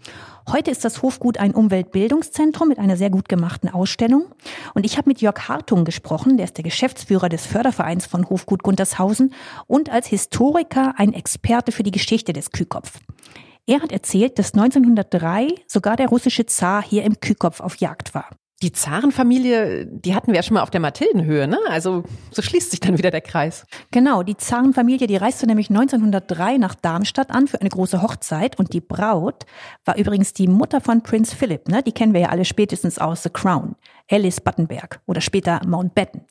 [0.51, 4.25] Heute ist das Hofgut ein Umweltbildungszentrum mit einer sehr gut gemachten Ausstellung.
[4.73, 8.63] Und ich habe mit Jörg Hartung gesprochen, der ist der Geschäftsführer des Fördervereins von Hofgut
[8.63, 9.33] Guntershausen
[9.67, 12.99] und als Historiker ein Experte für die Geschichte des Kühkopf.
[13.65, 18.29] Er hat erzählt, dass 1903 sogar der russische Zar hier im Kühkopf auf Jagd war.
[18.61, 21.59] Die Zarenfamilie, die hatten wir ja schon mal auf der Mathildenhöhe, ne?
[21.67, 23.65] Also so schließt sich dann wieder der Kreis.
[23.91, 28.73] Genau, die Zarenfamilie, die reiste nämlich 1903 nach Darmstadt an für eine große Hochzeit und
[28.73, 29.45] die Braut
[29.83, 31.83] war übrigens die Mutter von Prinz Philip, ne?
[31.83, 33.75] Die kennen wir ja alle spätestens aus The Crown.
[34.09, 36.21] Alice Battenberg oder später Mountbatten.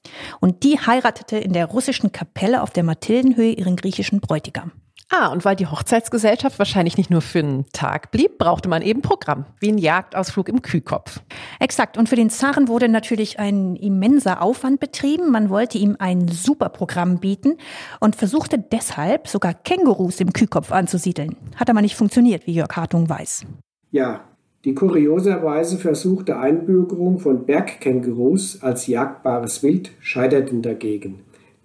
[0.41, 4.73] Und die heiratete in der russischen Kapelle auf der Mathildenhöhe ihren griechischen Bräutigam.
[5.15, 9.03] Ah, und weil die Hochzeitsgesellschaft wahrscheinlich nicht nur für einen Tag blieb, brauchte man eben
[9.03, 11.21] Programm, wie ein Jagdausflug im Kühkopf.
[11.61, 11.99] Exakt.
[11.99, 15.31] Und für den Zaren wurde natürlich ein immenser Aufwand betrieben.
[15.31, 17.59] Man wollte ihm ein super Programm bieten
[18.01, 21.37] und versuchte deshalb sogar Kängurus im Kühkopf anzusiedeln.
[21.57, 23.45] Hat aber nicht funktioniert, wie Jörg Hartung weiß.
[23.91, 24.25] Ja,
[24.65, 31.21] die kurioserweise versuchte Einbürgerung von Bergkängurus als jagdbares Wild scheiterten dagegen.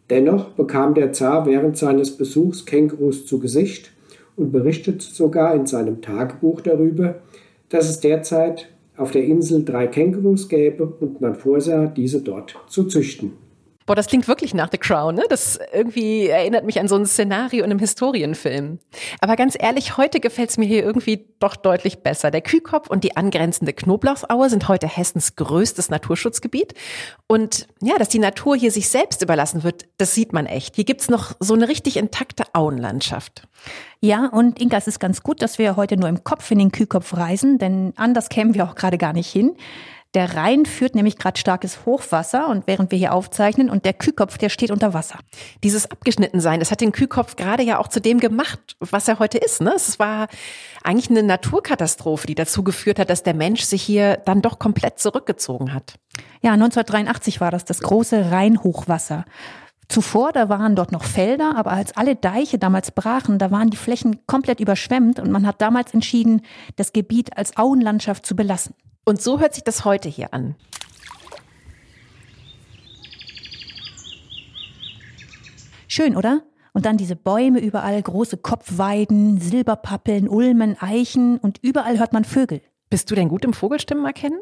[0.10, 3.91] Dennoch bekam der Zar während seines Besuchs Kängurus zu Gesicht
[4.36, 7.15] und berichtet sogar in seinem Tagebuch darüber,
[7.70, 12.86] dass es derzeit auf der Insel drei Kängurus gäbe und man vorsah, diese dort zu
[12.86, 13.34] züchten.
[13.88, 15.23] Boah, das klingt wirklich nach The Crown, ne?
[15.30, 18.80] Das irgendwie erinnert mich an so ein Szenario in einem Historienfilm.
[19.21, 22.30] Aber ganz ehrlich, heute gefällt es mir hier irgendwie doch deutlich besser.
[22.30, 26.73] Der Kühkopf und die angrenzende Knoblauchsaue sind heute Hessens größtes Naturschutzgebiet.
[27.28, 30.76] Und ja, dass die Natur hier sich selbst überlassen wird, das sieht man echt.
[30.76, 33.47] Hier gibt's noch so eine richtig intakte Auenlandschaft.
[34.02, 36.73] Ja, und Inga, es ist ganz gut, dass wir heute nur im Kopf in den
[36.73, 39.56] Kühkopf reisen, denn anders kämen wir auch gerade gar nicht hin.
[40.13, 44.38] Der Rhein führt nämlich gerade starkes Hochwasser und während wir hier aufzeichnen und der Kühkopf,
[44.38, 45.20] der steht unter Wasser.
[45.63, 49.38] Dieses Abgeschnittensein, das hat den Kühkopf gerade ja auch zu dem gemacht, was er heute
[49.38, 49.62] ist.
[49.62, 49.74] Ne?
[49.76, 50.28] Es war
[50.84, 55.00] eigentlich eine Naturkatastrophe, die dazu geführt hat, dass der Mensch sich hier dann doch komplett
[55.00, 55.96] zurückgezogen hat.
[56.41, 59.26] Ja, 1983 war das das große Rheinhochwasser.
[59.89, 63.78] Zuvor, da waren dort noch Felder, aber als alle Deiche damals brachen, da waren die
[63.78, 66.41] Flächen komplett überschwemmt und man hat damals entschieden,
[66.76, 68.76] das Gebiet als Auenlandschaft zu belassen.
[69.08, 70.56] Und so hört sich das heute hier an.
[75.88, 76.41] Schön, oder?
[76.74, 82.62] Und dann diese Bäume überall, große Kopfweiden, Silberpappeln, Ulmen, Eichen und überall hört man Vögel.
[82.89, 84.41] Bist du denn gut im Vogelstimmen erkennen?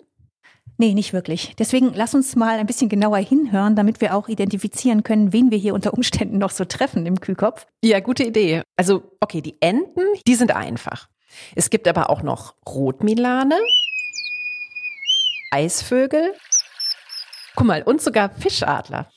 [0.80, 1.56] Nee, nicht wirklich.
[1.60, 5.60] Deswegen lass uns mal ein bisschen genauer hinhören, damit wir auch identifizieren können, wen wir
[5.60, 7.68] hier unter Umständen noch so treffen im Kühlkopf.
[7.84, 8.64] Ja, gute Idee.
[8.78, 11.08] Also, okay, die Enten, die sind einfach.
[11.54, 13.60] Es gibt aber auch noch Rotmilane,
[15.56, 16.34] Eisvögel.
[17.56, 19.10] Guck mal, und sogar Fischadler.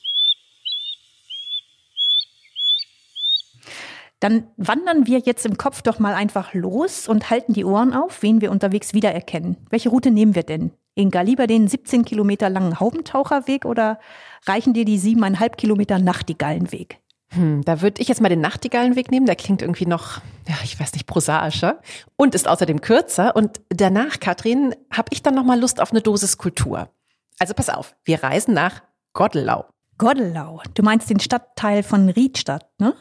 [4.21, 8.21] Dann wandern wir jetzt im Kopf doch mal einfach los und halten die Ohren auf,
[8.21, 9.57] wen wir unterwegs wiedererkennen.
[9.69, 10.71] Welche Route nehmen wir denn?
[10.95, 13.99] Inga, lieber den 17 Kilometer langen Haubentaucherweg oder
[14.45, 16.99] reichen dir die siebeneinhalb Kilometer Nachtigallenweg?
[17.31, 19.25] Hm, da würde ich jetzt mal den Nachtigallenweg nehmen.
[19.25, 21.79] Der klingt irgendwie noch, ja, ich weiß nicht, prosaischer
[22.15, 23.35] und ist außerdem kürzer.
[23.35, 26.89] Und danach, Katrin, habe ich dann noch mal Lust auf eine Dosis Kultur.
[27.37, 28.81] Also pass auf, wir reisen nach
[29.13, 29.65] Goddelau.
[29.97, 30.61] Goddelau.
[30.73, 32.93] Du meinst den Stadtteil von Riedstadt, ne?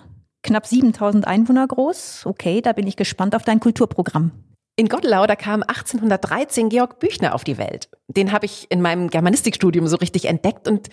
[0.43, 2.27] Knapp 7000 Einwohner groß.
[2.27, 4.33] Okay, da bin ich gespannt auf dein Kulturprogramm.
[4.79, 7.89] In Gottelau, da kam 1813 Georg Büchner auf die Welt.
[8.07, 10.89] Den habe ich in meinem Germanistikstudium so richtig entdeckt und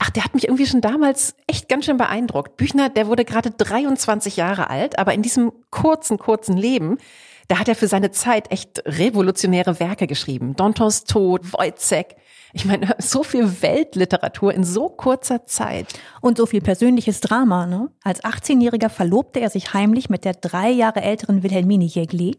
[0.00, 2.56] ach, der hat mich irgendwie schon damals echt ganz schön beeindruckt.
[2.56, 6.96] Büchner, der wurde gerade 23 Jahre alt, aber in diesem kurzen, kurzen Leben,
[7.48, 10.56] da hat er für seine Zeit echt revolutionäre Werke geschrieben.
[10.56, 12.16] Dantons Tod, Wojciech,
[12.56, 15.88] ich meine, so viel Weltliteratur in so kurzer Zeit.
[16.22, 17.90] Und so viel persönliches Drama, ne?
[18.02, 22.38] Als 18-Jähriger verlobte er sich heimlich mit der drei Jahre älteren Wilhelmine Jägli.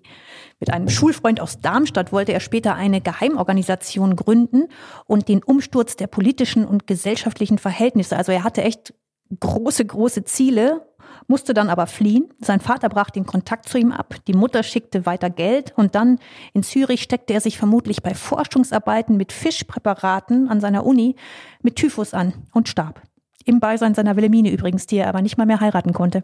[0.59, 4.69] Mit einem Schulfreund aus Darmstadt wollte er später eine Geheimorganisation gründen
[5.05, 8.17] und den Umsturz der politischen und gesellschaftlichen Verhältnisse.
[8.17, 8.95] Also er hatte echt
[9.39, 10.86] große, große Ziele
[11.27, 12.33] musste dann aber fliehen.
[12.39, 16.19] Sein Vater brach den Kontakt zu ihm ab, die Mutter schickte weiter Geld und dann
[16.53, 21.15] in Zürich steckte er sich vermutlich bei Forschungsarbeiten mit Fischpräparaten an seiner Uni
[21.61, 23.01] mit Typhus an und starb.
[23.45, 26.21] Im Beisein seiner Wilhelmine übrigens, die er aber nicht mal mehr heiraten konnte.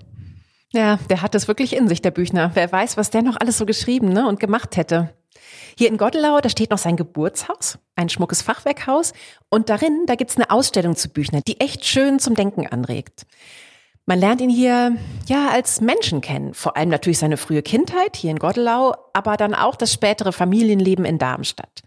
[0.74, 2.52] Ja, der hat es wirklich in sich, der Büchner.
[2.56, 5.14] Wer weiß, was der noch alles so geschrieben ne, und gemacht hätte.
[5.78, 9.14] Hier in Gottelau, da steht noch sein Geburtshaus, ein schmuckes Fachwerkhaus.
[9.50, 13.26] Und darin, da gibt's eine Ausstellung zu Büchner, die echt schön zum Denken anregt.
[14.06, 18.32] Man lernt ihn hier ja als Menschen kennen, vor allem natürlich seine frühe Kindheit hier
[18.32, 21.84] in Gottelau, aber dann auch das spätere Familienleben in Darmstadt.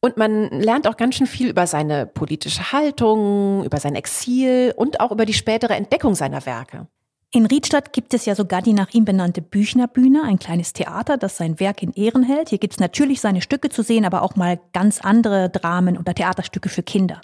[0.00, 5.00] Und man lernt auch ganz schön viel über seine politische Haltung, über sein Exil und
[5.00, 6.86] auch über die spätere Entdeckung seiner Werke.
[7.32, 11.36] In Riedstadt gibt es ja sogar die nach ihm benannte Büchnerbühne, ein kleines Theater, das
[11.36, 12.50] sein Werk in Ehren hält.
[12.50, 16.14] Hier gibt es natürlich seine Stücke zu sehen, aber auch mal ganz andere Dramen oder
[16.14, 17.20] Theaterstücke für Kinder.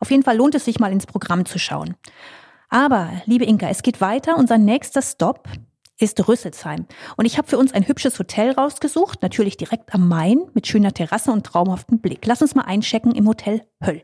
[0.00, 1.94] Auf jeden Fall lohnt es sich mal ins Programm zu schauen.
[2.68, 4.36] Aber, liebe Inka, es geht weiter.
[4.36, 5.48] Unser nächster Stop
[5.98, 6.86] ist Rüsselsheim.
[7.16, 10.92] Und ich habe für uns ein hübsches Hotel rausgesucht, natürlich direkt am Main mit schöner
[10.92, 12.26] Terrasse und traumhaftem Blick.
[12.26, 14.02] Lass uns mal einchecken im Hotel Höll.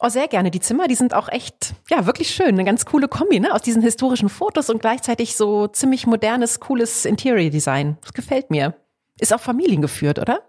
[0.00, 0.52] Oh, sehr gerne.
[0.52, 2.50] Die Zimmer, die sind auch echt, ja, wirklich schön.
[2.50, 3.52] Eine ganz coole Kombi, ne?
[3.52, 7.98] Aus diesen historischen Fotos und gleichzeitig so ziemlich modernes, cooles Interior Design.
[8.02, 8.76] Das gefällt mir.
[9.18, 10.42] Ist auch familiengeführt, oder?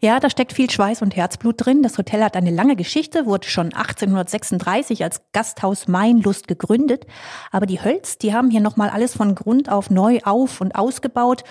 [0.00, 1.82] Ja, da steckt viel Schweiß und Herzblut drin.
[1.82, 7.06] Das Hotel hat eine lange Geschichte, wurde schon 1836 als Gasthaus Mainlust gegründet.
[7.50, 11.44] Aber die Hölz, die haben hier nochmal alles von Grund auf neu auf und ausgebaut.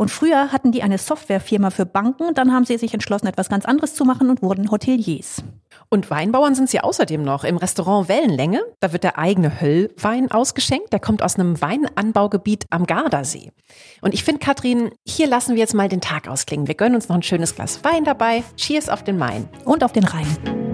[0.00, 3.66] Und früher hatten die eine Softwarefirma für Banken, dann haben sie sich entschlossen, etwas ganz
[3.66, 5.44] anderes zu machen und wurden Hoteliers.
[5.90, 7.44] Und Weinbauern sind sie außerdem noch.
[7.44, 10.90] Im Restaurant Wellenlänge, da wird der eigene Höllwein ausgeschenkt.
[10.94, 13.52] Der kommt aus einem Weinanbaugebiet am Gardasee.
[14.00, 16.66] Und ich finde, Katrin, hier lassen wir jetzt mal den Tag ausklingen.
[16.66, 18.42] Wir gönnen uns noch ein schönes Glas Wein dabei.
[18.56, 19.50] Cheers auf den Main.
[19.66, 20.69] Und auf den Rhein.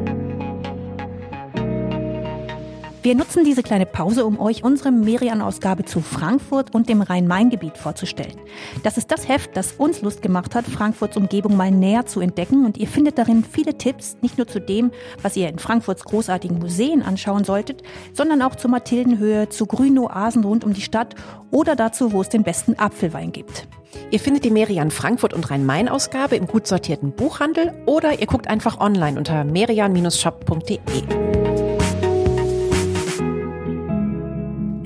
[3.06, 8.34] Wir nutzen diese kleine Pause, um euch unsere Merian-Ausgabe zu Frankfurt und dem Rhein-Main-Gebiet vorzustellen.
[8.82, 12.66] Das ist das Heft, das uns Lust gemacht hat, Frankfurts Umgebung mal näher zu entdecken.
[12.66, 14.90] Und ihr findet darin viele Tipps, nicht nur zu dem,
[15.22, 20.42] was ihr in Frankfurts großartigen Museen anschauen solltet, sondern auch zur Mathildenhöhe, zu grünen Oasen
[20.42, 21.14] rund um die Stadt
[21.52, 23.68] oder dazu, wo es den besten Apfelwein gibt.
[24.10, 28.80] Ihr findet die Merian Frankfurt und Rhein-Main-Ausgabe im gut sortierten Buchhandel oder ihr guckt einfach
[28.80, 31.45] online unter merian-shop.de.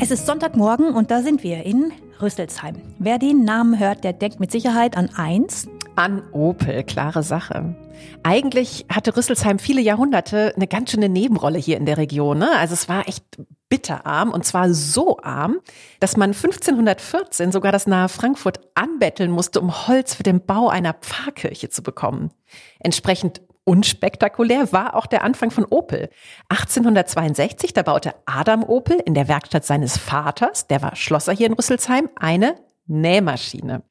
[0.02, 1.92] Es ist Sonntagmorgen und da sind wir in
[2.22, 2.76] Rüsselsheim.
[2.98, 5.68] Wer den Namen hört, der denkt mit Sicherheit an eins.
[5.94, 7.76] An Opel, klare Sache.
[8.22, 12.38] Eigentlich hatte Rüsselsheim viele Jahrhunderte eine ganz schöne Nebenrolle hier in der Region.
[12.38, 12.50] Ne?
[12.56, 13.24] Also es war echt
[13.68, 15.58] bitterarm und zwar so arm,
[16.00, 20.94] dass man 1514 sogar das nahe Frankfurt anbetteln musste, um Holz für den Bau einer
[20.94, 22.30] Pfarrkirche zu bekommen.
[22.78, 26.10] Entsprechend unspektakulär war auch der Anfang von Opel.
[26.48, 31.52] 1862, da baute Adam Opel in der Werkstatt seines Vaters, der war Schlosser hier in
[31.52, 32.56] Rüsselsheim, eine
[32.88, 33.84] Nähmaschine.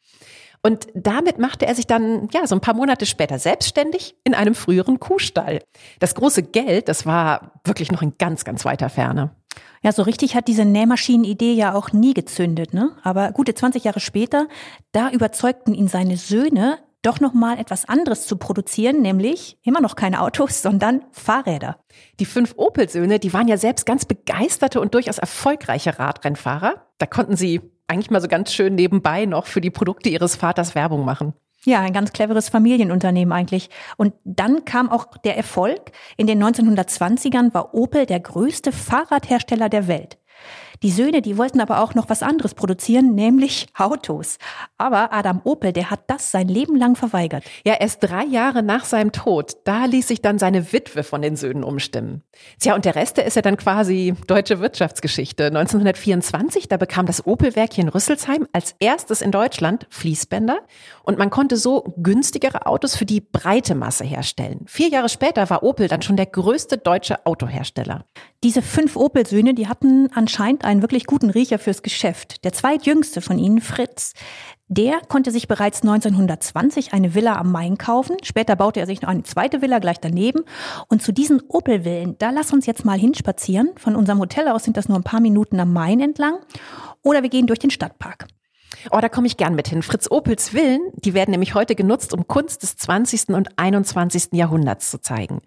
[0.62, 4.54] Und damit machte er sich dann, ja, so ein paar Monate später selbstständig in einem
[4.54, 5.60] früheren Kuhstall.
[6.00, 9.34] Das große Geld, das war wirklich noch in ganz, ganz weiter Ferne.
[9.82, 12.92] Ja, so richtig hat diese Nähmaschinenidee ja auch nie gezündet, ne?
[13.02, 14.50] Aber gute 20 Jahre später,
[14.92, 19.96] da überzeugten ihn seine Söhne, doch noch mal etwas anderes zu produzieren, nämlich immer noch
[19.96, 21.78] keine Autos, sondern Fahrräder.
[22.20, 26.86] Die fünf Opel-Söhne, die waren ja selbst ganz begeisterte und durchaus erfolgreiche Radrennfahrer.
[26.98, 30.76] Da konnten sie eigentlich mal so ganz schön nebenbei noch für die Produkte ihres Vaters
[30.76, 31.34] Werbung machen.
[31.66, 33.70] Ja, ein ganz cleveres Familienunternehmen eigentlich.
[33.98, 35.92] Und dann kam auch der Erfolg.
[36.16, 40.18] In den 1920ern war Opel der größte Fahrradhersteller der Welt.
[40.84, 44.38] Die Söhne, die wollten aber auch noch was anderes produzieren, nämlich Autos.
[44.78, 47.44] Aber Adam Opel, der hat das sein Leben lang verweigert.
[47.66, 51.36] Ja, erst drei Jahre nach seinem Tod, da ließ sich dann seine Witwe von den
[51.36, 52.24] Söhnen umstimmen.
[52.60, 55.48] Tja, und der Rest, der ist ja dann quasi deutsche Wirtschaftsgeschichte.
[55.48, 60.60] 1924, da bekam das Opel-Werk hier in Rüsselsheim als erstes in Deutschland Fließbänder
[61.04, 64.62] und man konnte so günstigere Autos für die breite Masse herstellen.
[64.68, 68.06] Vier Jahre später war Opel dann schon der größte deutsche Autohersteller.
[68.44, 72.44] Diese fünf Opel-Söhne, die hatten anscheinend einen wirklich guten Riecher fürs Geschäft.
[72.44, 74.14] Der zweitjüngste von ihnen, Fritz,
[74.68, 78.18] der konnte sich bereits 1920 eine Villa am Main kaufen.
[78.24, 80.42] Später baute er sich noch eine zweite Villa gleich daneben.
[80.88, 83.72] Und zu diesen Opel-Villen, da lass uns jetzt mal hinspazieren.
[83.78, 86.38] Von unserem Hotel aus sind das nur ein paar Minuten am Main entlang.
[87.02, 88.28] Oder wir gehen durch den Stadtpark.
[88.92, 89.82] Oh, da komme ich gern mit hin.
[89.82, 93.30] Fritz Opels Villen, die werden nämlich heute genutzt, um Kunst des 20.
[93.30, 94.30] und 21.
[94.34, 95.42] Jahrhunderts zu zeigen.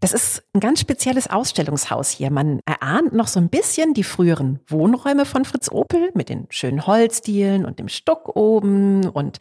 [0.00, 2.30] Das ist ein ganz spezielles Ausstellungshaus hier.
[2.30, 6.86] Man erahnt noch so ein bisschen die früheren Wohnräume von Fritz Opel mit den schönen
[6.86, 9.38] Holzdielen und dem Stuck oben und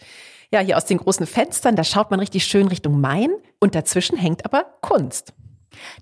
[0.51, 4.17] ja, hier aus den großen Fenstern, da schaut man richtig schön Richtung Main und dazwischen
[4.17, 5.33] hängt aber Kunst.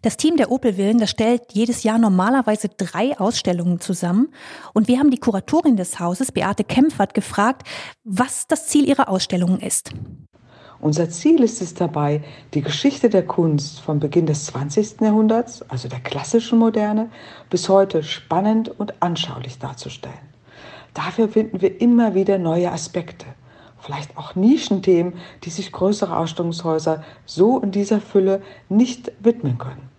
[0.01, 4.34] Das Team der Opel-Villen, das stellt jedes Jahr normalerweise drei Ausstellungen zusammen.
[4.74, 7.67] Und wir haben die Kuratorin des Hauses, Beate Kempfert, gefragt,
[8.03, 9.91] was das Ziel ihrer Ausstellungen ist.
[10.80, 12.24] Unser Ziel ist es dabei,
[12.55, 15.01] die Geschichte der Kunst vom Beginn des 20.
[15.01, 17.11] Jahrhunderts, also der klassischen Moderne,
[17.51, 20.17] bis heute spannend und anschaulich darzustellen.
[20.95, 23.28] Dafür finden wir immer wieder neue Aspekte
[23.82, 25.13] vielleicht auch Nischenthemen,
[25.43, 29.89] die sich größere Ausstellungshäuser so in dieser Fülle nicht widmen können.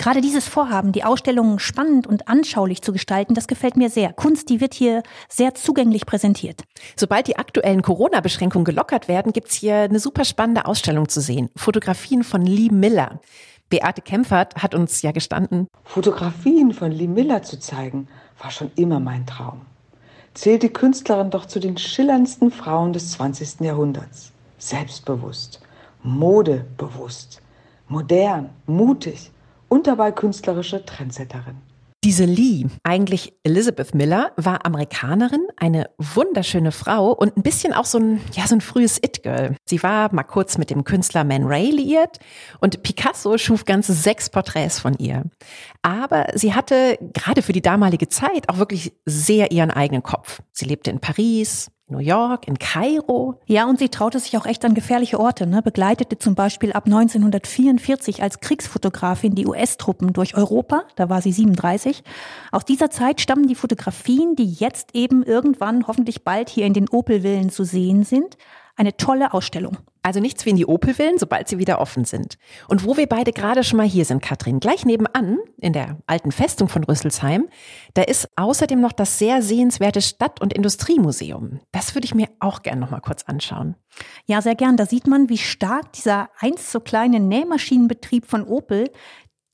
[0.00, 4.12] Gerade dieses Vorhaben, die Ausstellungen spannend und anschaulich zu gestalten, das gefällt mir sehr.
[4.12, 6.62] Kunst, die wird hier sehr zugänglich präsentiert.
[6.94, 11.50] Sobald die aktuellen Corona-Beschränkungen gelockert werden, gibt's hier eine super spannende Ausstellung zu sehen.
[11.56, 13.20] Fotografien von Lee Miller.
[13.70, 15.66] Beate Kempfert hat uns ja gestanden.
[15.82, 18.06] Fotografien von Lee Miller zu zeigen,
[18.40, 19.62] war schon immer mein Traum
[20.38, 23.60] zählt die Künstlerin doch zu den schillerndsten Frauen des 20.
[23.60, 24.30] Jahrhunderts.
[24.58, 25.60] Selbstbewusst,
[26.04, 27.42] modebewusst,
[27.88, 29.32] modern, mutig
[29.68, 31.56] und dabei künstlerische Trendsetterin.
[32.04, 37.98] Diese Lee, eigentlich Elizabeth Miller, war Amerikanerin, eine wunderschöne Frau und ein bisschen auch so
[37.98, 39.56] ein, ja, so ein frühes It-Girl.
[39.64, 42.20] Sie war mal kurz mit dem Künstler Man Ray liiert
[42.60, 45.24] und Picasso schuf ganze sechs Porträts von ihr.
[45.82, 50.40] Aber sie hatte gerade für die damalige Zeit auch wirklich sehr ihren eigenen Kopf.
[50.52, 53.40] Sie lebte in Paris, New York, in Kairo.
[53.46, 55.62] Ja, und sie traute sich auch echt an gefährliche Orte, ne?
[55.62, 62.02] begleitete zum Beispiel ab 1944 als Kriegsfotografin die US-Truppen durch Europa, da war sie 37.
[62.52, 66.88] Aus dieser Zeit stammen die Fotografien, die jetzt eben irgendwann hoffentlich bald hier in den
[66.88, 68.36] Opel-Villen zu sehen sind.
[68.76, 69.78] Eine tolle Ausstellung.
[70.08, 72.38] Also nichts wie in die Opel-Villen, sobald sie wieder offen sind.
[72.66, 76.32] Und wo wir beide gerade schon mal hier sind, Katrin, gleich nebenan, in der alten
[76.32, 77.46] Festung von Rüsselsheim,
[77.92, 81.60] da ist außerdem noch das sehr sehenswerte Stadt- und Industriemuseum.
[81.72, 83.74] Das würde ich mir auch gerne noch mal kurz anschauen.
[84.24, 84.78] Ja, sehr gern.
[84.78, 88.88] Da sieht man, wie stark dieser einst so kleine Nähmaschinenbetrieb von Opel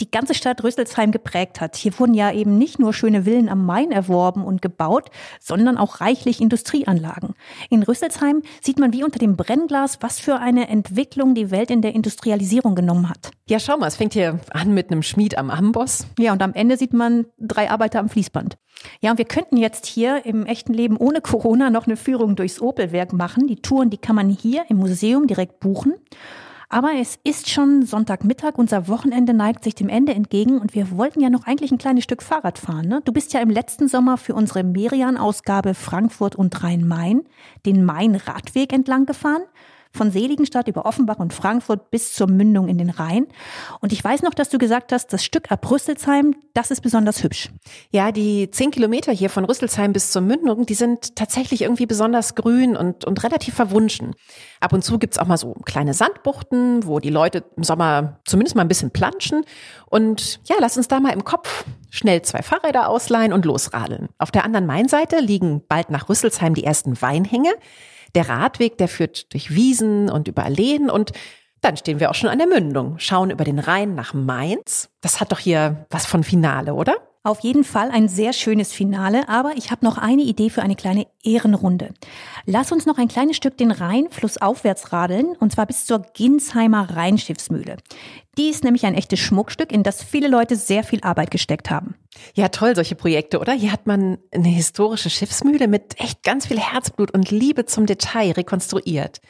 [0.00, 1.76] die ganze Stadt Rüsselsheim geprägt hat.
[1.76, 6.00] Hier wurden ja eben nicht nur schöne Villen am Main erworben und gebaut, sondern auch
[6.00, 7.34] reichlich Industrieanlagen.
[7.70, 11.82] In Rüsselsheim sieht man wie unter dem Brennglas, was für eine Entwicklung die Welt in
[11.82, 13.30] der Industrialisierung genommen hat.
[13.48, 16.06] Ja, schau mal, es fängt hier an mit einem Schmied am Amboss.
[16.18, 18.56] Ja, und am Ende sieht man drei Arbeiter am Fließband.
[19.00, 22.60] Ja, und wir könnten jetzt hier im echten Leben ohne Corona noch eine Führung durchs
[22.60, 23.46] Opelwerk machen.
[23.46, 25.94] Die Touren, die kann man hier im Museum direkt buchen.
[26.74, 31.20] Aber es ist schon Sonntagmittag, unser Wochenende neigt sich dem Ende entgegen und wir wollten
[31.20, 32.88] ja noch eigentlich ein kleines Stück Fahrrad fahren.
[32.88, 33.00] Ne?
[33.04, 37.22] Du bist ja im letzten Sommer für unsere Merian-Ausgabe Frankfurt und Rhein-Main
[37.64, 39.44] den Main-Radweg entlang gefahren
[39.94, 43.26] von Seligenstadt über Offenbach und Frankfurt bis zur Mündung in den Rhein.
[43.80, 47.22] Und ich weiß noch, dass du gesagt hast, das Stück ab Rüsselsheim, das ist besonders
[47.22, 47.50] hübsch.
[47.90, 52.34] Ja, die zehn Kilometer hier von Rüsselsheim bis zur Mündung, die sind tatsächlich irgendwie besonders
[52.34, 54.14] grün und, und relativ verwunschen.
[54.60, 58.56] Ab und zu gibt's auch mal so kleine Sandbuchten, wo die Leute im Sommer zumindest
[58.56, 59.44] mal ein bisschen planschen.
[59.86, 64.08] Und ja, lass uns da mal im Kopf schnell zwei Fahrräder ausleihen und losradeln.
[64.18, 67.52] Auf der anderen Mainseite liegen bald nach Rüsselsheim die ersten Weinhänge.
[68.14, 71.12] Der Radweg, der führt durch Wiesen und über Alleen und
[71.60, 74.90] dann stehen wir auch schon an der Mündung, schauen über den Rhein nach Mainz.
[75.00, 76.96] Das hat doch hier was von Finale, oder?
[77.26, 80.76] Auf jeden Fall ein sehr schönes Finale, aber ich habe noch eine Idee für eine
[80.76, 81.94] kleine Ehrenrunde.
[82.44, 86.90] Lass uns noch ein kleines Stück den Rhein flussaufwärts radeln, und zwar bis zur Ginsheimer
[86.94, 87.78] Rheinschiffsmühle.
[88.36, 91.94] Die ist nämlich ein echtes Schmuckstück, in das viele Leute sehr viel Arbeit gesteckt haben.
[92.34, 93.54] Ja, toll, solche Projekte, oder?
[93.54, 98.32] Hier hat man eine historische Schiffsmühle mit echt ganz viel Herzblut und Liebe zum Detail
[98.32, 99.22] rekonstruiert.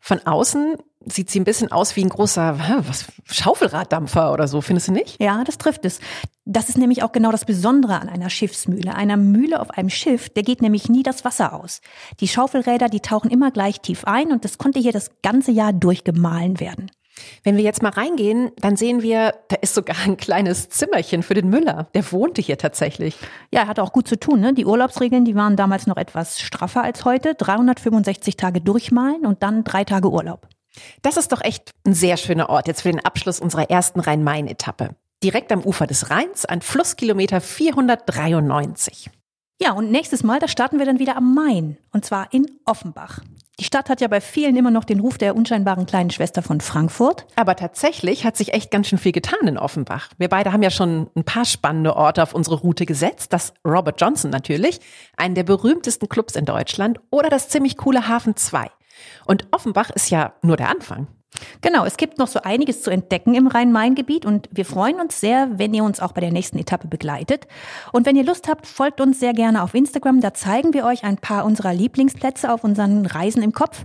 [0.00, 0.76] Von außen
[1.06, 5.20] sieht sie ein bisschen aus wie ein großer was, Schaufelraddampfer oder so, findest du nicht?
[5.20, 6.00] Ja, das trifft es.
[6.44, 8.94] Das ist nämlich auch genau das Besondere an einer Schiffsmühle.
[8.94, 11.80] Einer Mühle auf einem Schiff, der geht nämlich nie das Wasser aus.
[12.20, 15.72] Die Schaufelräder, die tauchen immer gleich tief ein und das konnte hier das ganze Jahr
[15.72, 16.90] durchgemahlen werden.
[17.42, 21.34] Wenn wir jetzt mal reingehen, dann sehen wir, da ist sogar ein kleines Zimmerchen für
[21.34, 21.88] den Müller.
[21.94, 23.16] Der wohnte hier tatsächlich.
[23.50, 24.40] Ja, er hatte auch gut zu tun.
[24.40, 24.54] Ne?
[24.54, 27.34] Die Urlaubsregeln, die waren damals noch etwas straffer als heute.
[27.34, 30.48] 365 Tage durchmalen und dann drei Tage Urlaub.
[31.02, 34.90] Das ist doch echt ein sehr schöner Ort jetzt für den Abschluss unserer ersten Rhein-Main-Etappe.
[35.22, 39.10] Direkt am Ufer des Rheins, ein Flusskilometer 493.
[39.60, 41.76] Ja, und nächstes Mal, da starten wir dann wieder am Main.
[41.92, 43.20] Und zwar in Offenbach.
[43.60, 46.60] Die Stadt hat ja bei vielen immer noch den Ruf der unscheinbaren kleinen Schwester von
[46.60, 47.26] Frankfurt.
[47.34, 50.10] Aber tatsächlich hat sich echt ganz schön viel getan in Offenbach.
[50.16, 53.32] Wir beide haben ja schon ein paar spannende Orte auf unsere Route gesetzt.
[53.32, 54.78] Das Robert Johnson natürlich,
[55.16, 58.68] einen der berühmtesten Clubs in Deutschland, oder das ziemlich coole Hafen 2.
[59.26, 61.08] Und Offenbach ist ja nur der Anfang.
[61.60, 65.58] Genau, es gibt noch so einiges zu entdecken im Rhein-Main-Gebiet und wir freuen uns sehr,
[65.58, 67.46] wenn ihr uns auch bei der nächsten Etappe begleitet.
[67.92, 70.20] Und wenn ihr Lust habt, folgt uns sehr gerne auf Instagram.
[70.20, 73.84] Da zeigen wir euch ein paar unserer Lieblingsplätze auf unseren Reisen im Kopf.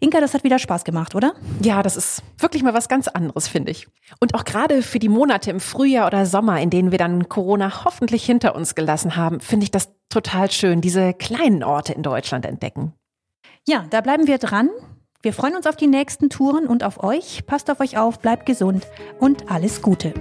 [0.00, 1.32] Inka, das hat wieder Spaß gemacht, oder?
[1.62, 3.88] Ja, das ist wirklich mal was ganz anderes, finde ich.
[4.20, 7.84] Und auch gerade für die Monate im Frühjahr oder Sommer, in denen wir dann Corona
[7.84, 12.44] hoffentlich hinter uns gelassen haben, finde ich das total schön, diese kleinen Orte in Deutschland
[12.44, 12.92] entdecken.
[13.66, 14.68] Ja, da bleiben wir dran.
[15.24, 17.46] Wir freuen uns auf die nächsten Touren und auf euch.
[17.46, 18.86] Passt auf euch auf, bleibt gesund
[19.18, 20.12] und alles Gute.